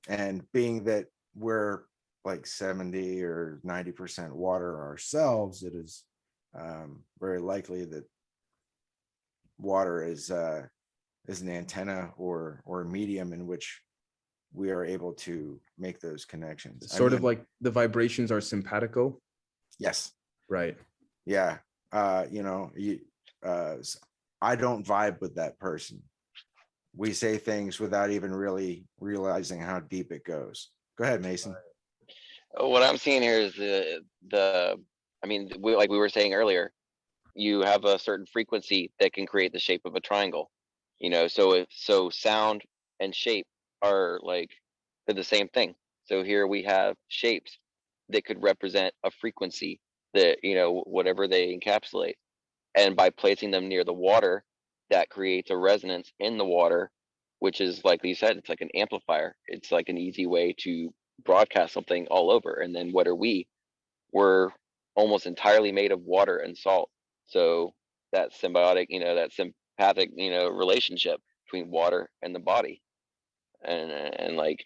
[0.08, 1.06] And being that
[1.36, 1.84] we're
[2.24, 6.04] like seventy or ninety percent water ourselves, it is
[6.58, 8.06] um, very likely that
[9.58, 10.64] water is uh,
[11.28, 13.82] is an antenna or or a medium in which
[14.56, 16.88] we are able to make those connections.
[16.92, 19.20] I Sort of like the vibrations are simpatico,
[19.80, 20.14] yes,
[20.50, 20.78] right?
[21.28, 21.58] yeah
[21.92, 23.00] uh you know you
[23.44, 23.98] uh s-
[24.42, 26.02] i don't vibe with that person
[26.96, 31.56] we say things without even really realizing how deep it goes go ahead mason
[32.60, 34.80] Uh, What I'm seeing here is the, the,
[35.24, 36.72] I mean, we, like we were saying earlier,
[37.34, 40.52] you have a certain frequency that can create the shape of a triangle.
[41.00, 42.62] You know, so if, so sound
[43.00, 43.48] and shape
[43.94, 44.50] are like,
[45.06, 45.76] they're the same thing.
[46.06, 47.58] So here we have shapes
[48.10, 49.80] that could represent a frequency
[50.14, 52.16] that, you know, whatever they encapsulate.
[52.76, 54.44] And by placing them near the water,
[54.90, 56.92] that creates a resonance in the water,
[57.40, 59.36] which is like you said, it's like an amplifier.
[59.48, 60.94] It's like an easy way to
[61.24, 62.54] broadcast something all over.
[62.54, 63.48] And then what are we?
[64.12, 64.50] We're
[64.96, 66.90] almost entirely made of water and salt.
[67.26, 67.74] So
[68.12, 72.82] that symbiotic, you know, that sympathetic, you know, relationship between water and the body.
[73.66, 74.66] And and like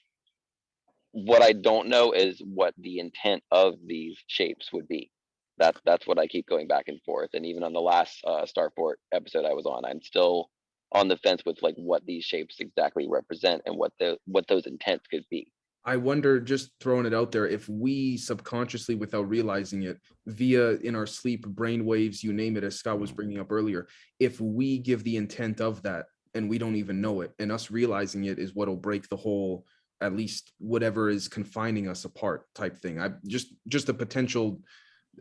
[1.11, 5.11] what I don't know is what the intent of these shapes would be.
[5.57, 7.31] That's that's what I keep going back and forth.
[7.33, 10.49] And even on the last uh Star Fort episode I was on, I'm still
[10.91, 14.65] on the fence with like what these shapes exactly represent and what the what those
[14.65, 15.51] intents could be.
[15.85, 19.97] I wonder, just throwing it out there, if we subconsciously, without realizing it,
[20.27, 23.87] via in our sleep, brain waves, you name it, as Scott was bringing up earlier,
[24.19, 27.71] if we give the intent of that and we don't even know it, and us
[27.71, 29.65] realizing it is what'll break the whole,
[30.01, 32.99] at least whatever is confining us apart type thing.
[32.99, 34.61] I just, just a potential,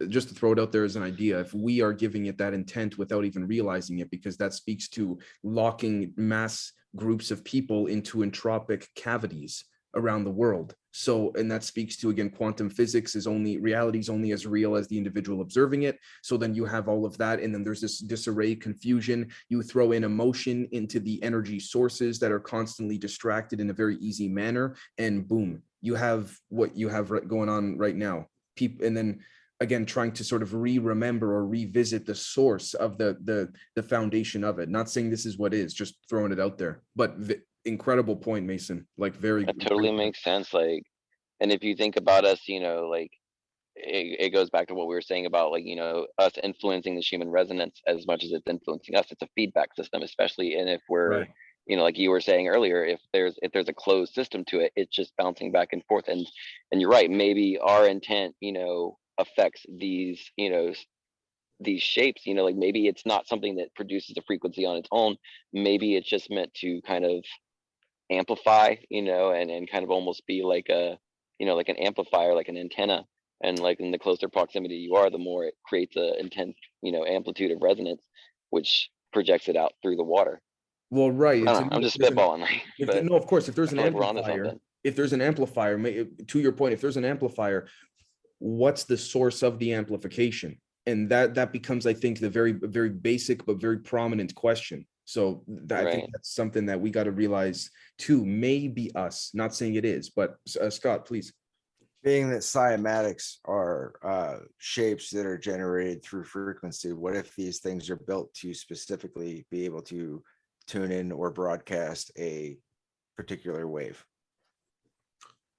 [0.08, 2.54] just to throw it out there as an idea, if we are giving it that
[2.54, 8.18] intent without even realizing it, because that speaks to locking mass groups of people into
[8.18, 9.64] entropic cavities
[9.98, 10.74] around the world.
[10.92, 14.74] So, and that speaks to again, quantum physics is only reality is only as real
[14.74, 15.98] as the individual observing it.
[16.22, 19.30] So then you have all of that, and then there's this disarray, confusion.
[19.48, 23.96] You throw in emotion into the energy sources that are constantly distracted in a very
[23.98, 28.26] easy manner, and boom, you have what you have going on right now.
[28.56, 29.20] People, and then
[29.60, 34.44] again, trying to sort of re-remember or revisit the source of the the the foundation
[34.44, 34.68] of it.
[34.68, 36.82] Not saying this is what is, just throwing it out there.
[36.96, 37.16] But
[37.68, 38.86] incredible point, Mason.
[38.96, 40.82] Like very That totally makes sense, like,
[41.40, 43.10] and if you think about us, you know, like.
[43.80, 46.96] It, it goes back to what we were saying about like, you know, us influencing
[46.96, 49.06] the human resonance as much as it's influencing us.
[49.08, 51.20] It's a feedback system, especially and if we're.
[51.20, 51.28] Right.
[51.68, 54.58] You know, like you were saying earlier, if there's, if there's a closed system to
[54.58, 56.26] it, it's just bouncing back and forth and,
[56.72, 60.72] and you're right, maybe our intent, you know, affects these, you know.
[61.60, 64.88] These shapes, you know, like maybe it's not something that produces a frequency on its
[64.90, 65.16] own.
[65.52, 67.24] Maybe it's just meant to kind of
[68.10, 70.98] amplify, you know, and, and kind of almost be like a,
[71.38, 73.04] you know, like an amplifier, like an antenna.
[73.40, 76.90] And like in the closer proximity you are, the more it creates a intense, you
[76.90, 78.02] know, amplitude of resonance,
[78.50, 80.40] which projects it out through the water.
[80.90, 81.36] Well, right.
[81.46, 83.48] I it's don't an- know, I'm just an- spitballing, like, if but no, of course,
[83.48, 86.50] if there's an feel like we're onto amplifier, if there's an amplifier, may- to your
[86.52, 87.68] point, if there's an amplifier,
[88.38, 90.60] what's the source of the amplification?
[90.86, 94.84] And that that becomes, I think, the very very basic but very prominent question.
[95.08, 98.26] So that, I think that's something that we got to realize too.
[98.26, 101.32] Maybe us, not saying it is, but uh, Scott, please.
[102.02, 107.88] being that cymatics are uh shapes that are generated through frequency what if these things
[107.90, 110.22] are built to specifically be able to
[110.66, 112.58] tune in or broadcast a
[113.16, 114.04] particular wave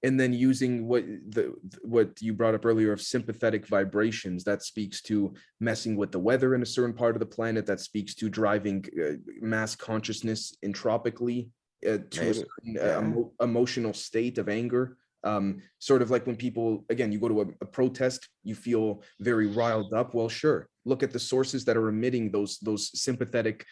[0.02, 5.02] and then using what the what you brought up earlier of sympathetic vibrations that speaks
[5.02, 8.28] to messing with the weather in a certain part of the planet that speaks to
[8.28, 11.50] driving uh, mass consciousness entropically
[11.86, 12.98] uh, to a Maybe, certain uh, yeah.
[12.98, 14.96] emo- emotional state of anger.
[15.22, 19.02] Um sort of like when people again you go to a, a protest you feel
[19.20, 20.14] very riled up.
[20.14, 23.66] Well sure look at the sources that are emitting those those sympathetic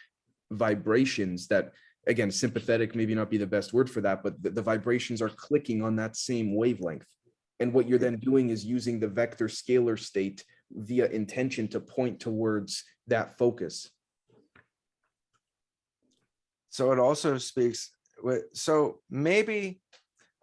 [0.51, 1.73] vibrations that
[2.07, 5.29] again sympathetic maybe not be the best word for that but the, the vibrations are
[5.29, 7.07] clicking on that same wavelength.
[7.61, 12.20] And what you're then doing is using the vector scalar state via intention to point
[12.20, 13.91] towards that focus.
[16.70, 17.91] So it also speaks
[18.23, 19.81] with so maybe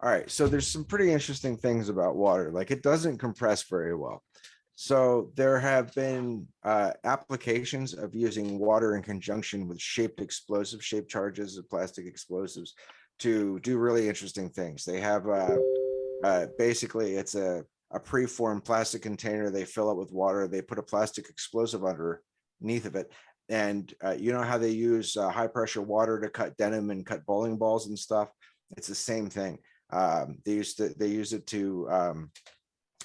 [0.02, 2.50] all right so there's some pretty interesting things about water.
[2.52, 4.22] Like it doesn't compress very well
[4.76, 11.10] so there have been uh, applications of using water in conjunction with shaped explosive shaped
[11.10, 12.74] charges of plastic explosives
[13.18, 15.56] to do really interesting things they have uh,
[16.24, 20.78] uh, basically it's a, a preformed plastic container they fill it with water they put
[20.78, 23.10] a plastic explosive underneath of it.
[23.48, 27.06] And uh, you know how they use uh, high pressure water to cut denim and
[27.06, 28.28] cut bowling balls and stuff?
[28.76, 29.58] It's the same thing.
[29.90, 32.30] Um, they used to they use it to um,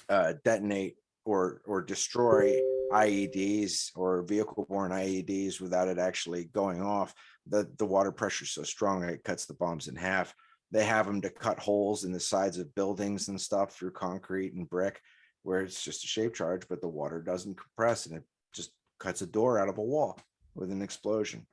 [0.08, 2.60] uh, detonate or or destroy
[2.92, 7.14] IEDs or vehicle borne IEDs without it actually going off.
[7.46, 10.34] The the water pressure is so strong it cuts the bombs in half.
[10.70, 14.54] They have them to cut holes in the sides of buildings and stuff through concrete
[14.54, 15.00] and brick,
[15.42, 18.24] where it's just a shape charge, but the water doesn't compress and it
[18.54, 20.18] just cuts a door out of a wall
[20.54, 21.46] with an explosion.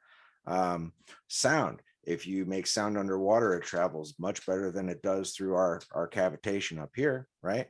[0.48, 0.94] Um,
[1.28, 1.82] sound.
[2.06, 6.08] If you make sound underwater, it travels much better than it does through our our
[6.08, 7.68] cavitation up here, right?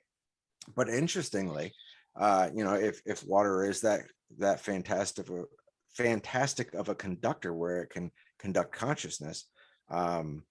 [0.75, 1.73] But interestingly,
[2.19, 4.01] uh, you know, if if water is that
[4.37, 5.43] that fantastic of a
[5.95, 9.45] fantastic of a conductor where it can conduct consciousness,
[9.89, 10.43] um,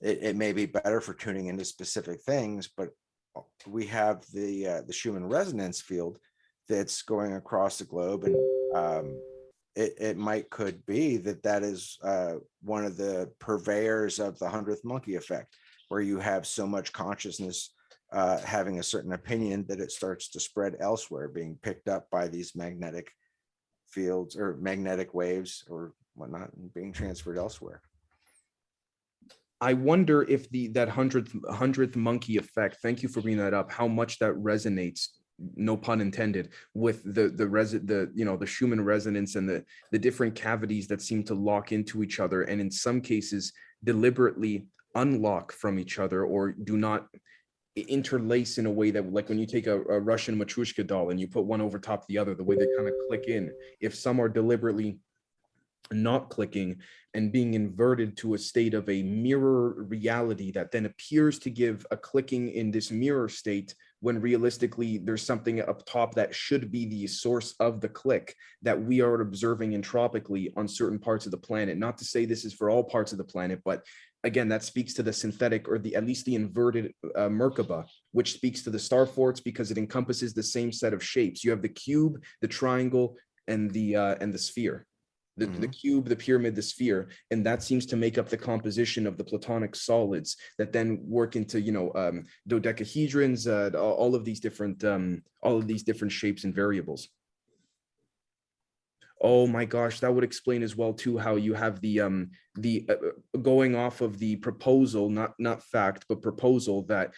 [0.00, 2.90] it, it may be better for tuning into specific things, but
[3.66, 6.18] we have the uh, the Schumann resonance field
[6.68, 8.36] that's going across the globe, and
[8.74, 9.18] um,
[9.74, 14.48] it it might could be that that is uh, one of the purveyors of the
[14.48, 15.56] hundredth monkey effect,
[15.88, 17.72] where you have so much consciousness
[18.14, 22.28] uh, having a certain opinion that it starts to spread elsewhere, being picked up by
[22.28, 23.10] these magnetic
[23.88, 27.82] fields or magnetic waves or whatnot, and being transferred elsewhere.
[29.60, 32.78] I wonder if the that hundredth hundredth monkey effect.
[32.82, 33.72] Thank you for bringing that up.
[33.72, 35.08] How much that resonates,
[35.56, 39.64] no pun intended, with the the res the you know the Schumann resonance and the
[39.90, 44.66] the different cavities that seem to lock into each other, and in some cases deliberately
[44.94, 47.08] unlock from each other or do not
[47.82, 51.18] interlace in a way that like when you take a, a Russian Matryoshka doll and
[51.18, 53.52] you put one over top of the other, the way they kind of click in.
[53.80, 54.98] If some are deliberately
[55.92, 56.76] not clicking
[57.12, 61.86] and being inverted to a state of a mirror reality that then appears to give
[61.90, 66.86] a clicking in this mirror state when realistically there's something up top that should be
[66.86, 71.38] the source of the click that we are observing entropically on certain parts of the
[71.38, 73.84] planet not to say this is for all parts of the planet but
[74.24, 78.32] again that speaks to the synthetic or the at least the inverted uh, merkaba which
[78.32, 81.44] speaks to the star forts because it encompasses the same set of shapes.
[81.44, 84.86] You have the cube the triangle and the uh, and the sphere.
[85.36, 89.04] The, the cube, the pyramid, the sphere, and that seems to make up the composition
[89.04, 94.14] of the platonic solids that then work into you know um, dodecahedrons, uh, all all
[94.14, 97.08] of these different um, all of these different shapes and variables.
[99.24, 102.84] Oh my gosh, that would explain as well too how you have the um the
[102.90, 107.14] uh, uh, going off of the proposal, not not fact, but proposal that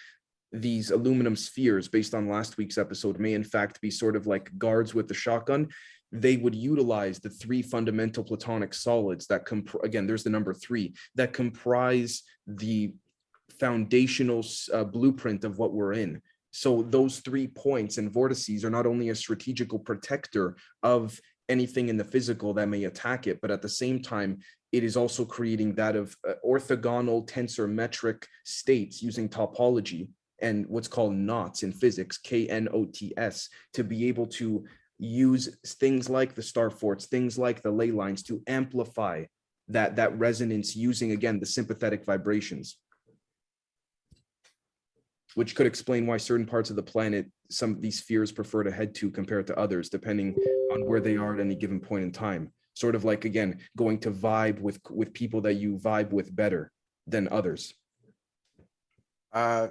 [0.52, 4.56] these aluminum spheres based on last week's episode may in fact be sort of like
[4.56, 5.68] guards with the shotgun.
[6.12, 10.94] They would utilize the three fundamental platonic solids that comp- again there's the number three
[11.16, 12.94] that comprise the
[13.58, 16.22] foundational uh, blueprint of what we're in.
[16.52, 21.96] So those three points and vortices are not only a strategical protector of anything in
[21.96, 24.38] the physical that may attack it but at the same time
[24.72, 30.08] it is also creating that of uh, orthogonal tensor metric states using topology
[30.42, 34.64] and what's called knots in physics k-n-o-t-s to be able to
[34.98, 39.24] use things like the star forts, things like the ley lines to amplify
[39.68, 42.78] that that resonance using again the sympathetic vibrations.
[45.34, 48.70] Which could explain why certain parts of the planet, some of these spheres prefer to
[48.70, 50.34] head to compared to others, depending
[50.76, 52.52] on where they are at any given point in time.
[52.74, 56.70] Sort of like again, going to vibe with with people that you vibe with better
[57.06, 57.72] than others.
[59.32, 59.68] Uh,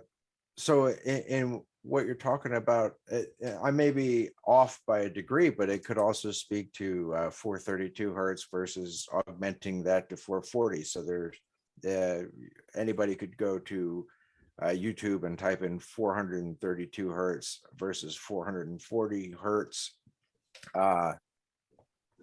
[0.57, 5.09] so in, in what you're talking about, uh, uh, I may be off by a
[5.09, 10.83] degree, but it could also speak to uh, 432 hertz versus augmenting that to 440.
[10.83, 11.35] So there's
[11.85, 12.27] uh,
[12.75, 14.07] anybody could go to
[14.61, 19.97] uh, YouTube and type in 432 hertz versus 440 hertz.
[20.73, 21.13] Uh,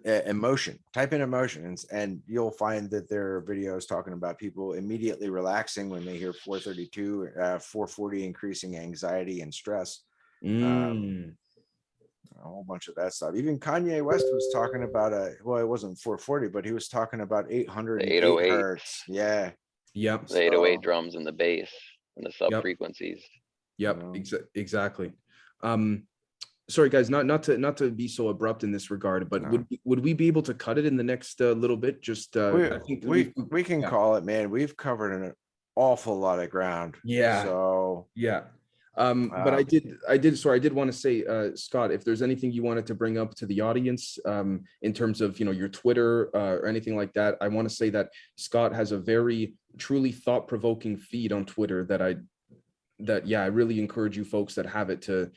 [0.05, 4.73] e- emotion type in emotions and you'll find that there are videos talking about people
[4.73, 10.01] immediately relaxing when they hear 432 uh, 440 increasing anxiety and stress
[10.43, 11.33] Mm,
[12.37, 15.67] a whole bunch of that stuff even kanye west was talking about a well it
[15.67, 18.49] wasn't 440 but he was talking about 800 808.
[18.49, 19.51] hertz yeah
[19.93, 20.27] yep.
[20.27, 21.71] The eight oh eight So- drums and the bass
[22.17, 23.23] and the sub frequencies.
[23.77, 24.11] Yep, know?
[24.11, 25.13] exa- exactly.
[25.61, 26.03] Um,
[26.69, 29.49] sorry, guys, not not to not to be so abrupt in this regard, but No.
[29.49, 32.01] would we- would we be able to cut it in the next uh, little bit?
[32.01, 33.89] Just uh, we, I think we, we've- can yeah.
[33.89, 35.33] call it man we've covered an
[35.75, 37.43] awful lot of ground Yeah.
[37.43, 38.43] so yeah.
[38.95, 41.91] Um, but I Um, did I did sorry I did want to say uh, Scott,
[41.91, 45.39] if there's anything you wanted to bring up to the audience um, in terms of
[45.39, 48.71] you know your Twitter uh, or anything like that, I want to say that Scott
[48.73, 52.17] has a very truly thought provoking feed on Twitter that I
[52.99, 55.31] that yeah I really encourage you folks that have it to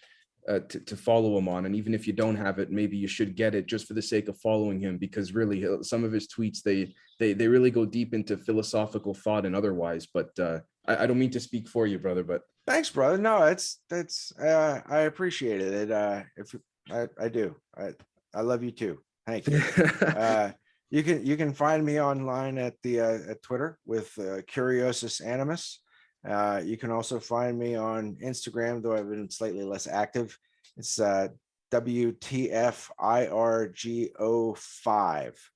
[0.48, 1.66] uh, to, to follow him on.
[1.66, 4.02] And even if you don't have it, maybe you should get it just for the
[4.02, 7.84] sake of following him, because really some of his tweets, they, they, they really go
[7.84, 11.86] deep into philosophical thought and otherwise, but uh, I, I don't mean to speak for
[11.86, 13.16] you, brother, but Thanks, brother.
[13.16, 15.72] No, it's, that's, uh, I appreciate it.
[15.72, 16.54] It, uh, if,
[16.90, 17.54] I, I do.
[17.76, 17.90] I,
[18.34, 18.98] I love you too.
[19.26, 19.62] Thank you.
[20.02, 20.52] Uh,
[20.88, 25.20] you can, you can find me online at the, uh, at Twitter with, uh, Curiosus
[25.20, 25.80] Animus.
[26.24, 30.38] Uh, you can also find me on Instagram, though I've been slightly less active.
[30.76, 31.28] It's, uh,
[31.72, 32.86] WTFIRGO
[34.56, 35.50] five.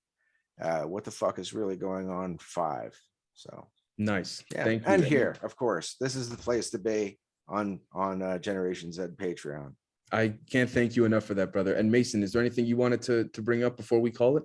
[0.60, 2.98] Uh, what the fuck is really going on five?
[3.34, 3.68] So.
[3.96, 4.42] nice.
[4.52, 4.92] Yeah, Thank you.
[4.92, 7.18] and here, of course, this is the place to be
[7.48, 9.74] on on uh, Generation Z Patreon.
[10.12, 11.74] I can't thank you enough for that, brother.
[11.74, 14.42] And Mason, is there anything you wanted to, to bring up before we call it?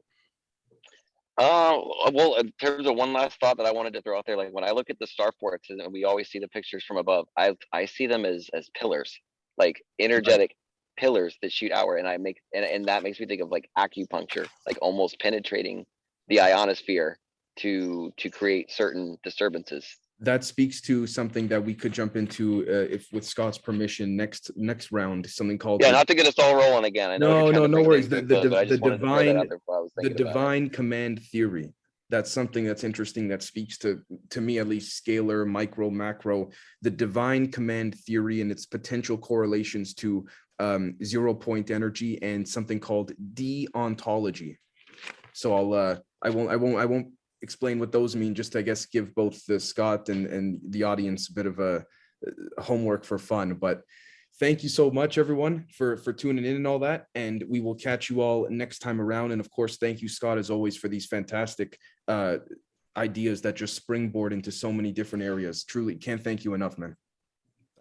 [1.38, 1.82] Uh,
[2.14, 4.54] well, in terms of one last thought that I wanted to throw out there, like
[4.54, 7.28] when I look at the star forts and we always see the pictures from above,
[7.38, 9.20] I, I see them as, as pillars,
[9.58, 10.56] like energetic
[10.98, 11.98] pillars that shoot outward.
[11.98, 15.86] And I make, and, and that makes me think of like acupuncture, like almost penetrating
[16.30, 17.18] the ionosphere
[17.58, 19.98] to, to create certain disturbances.
[20.20, 24.52] That speaks to something that we could jump into uh, if with Scott's permission next
[24.56, 27.12] next round something called Yeah, the- not to get us all rolling again.
[27.12, 28.08] I know No, no, no worries.
[28.08, 29.58] The- the close, but I div- just the wanted to throw that out divine- there
[29.58, 30.34] before I was the thinking about it.
[30.34, 31.74] divine command theory
[32.12, 36.50] that's something that's interesting that speaks to to me at least scalar micro macro
[36.84, 40.26] the divine command theory and its potential correlations to
[40.60, 44.56] um, zero point energy and something called deontology
[45.34, 47.08] so i'll uh i won't i won't i won't
[47.46, 51.30] explain what those mean just i guess give both the scott and and the audience
[51.30, 51.74] a bit of a
[52.28, 53.78] uh, homework for fun but
[54.40, 57.76] thank you so much everyone for for tuning in and all that and we will
[57.88, 60.88] catch you all next time around and of course thank you scott as always for
[60.90, 61.78] these fantastic
[62.08, 62.38] uh
[62.98, 66.96] ideas that just springboard into so many different areas truly can't thank you enough man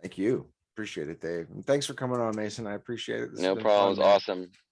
[0.02, 0.46] Thank you.
[0.74, 1.46] Appreciate it, Dave.
[1.54, 2.66] And thanks for coming on, Mason.
[2.66, 3.30] I appreciate it.
[3.30, 3.96] This has No been problems.
[3.98, 4.06] fun.
[4.06, 4.50] Awesome.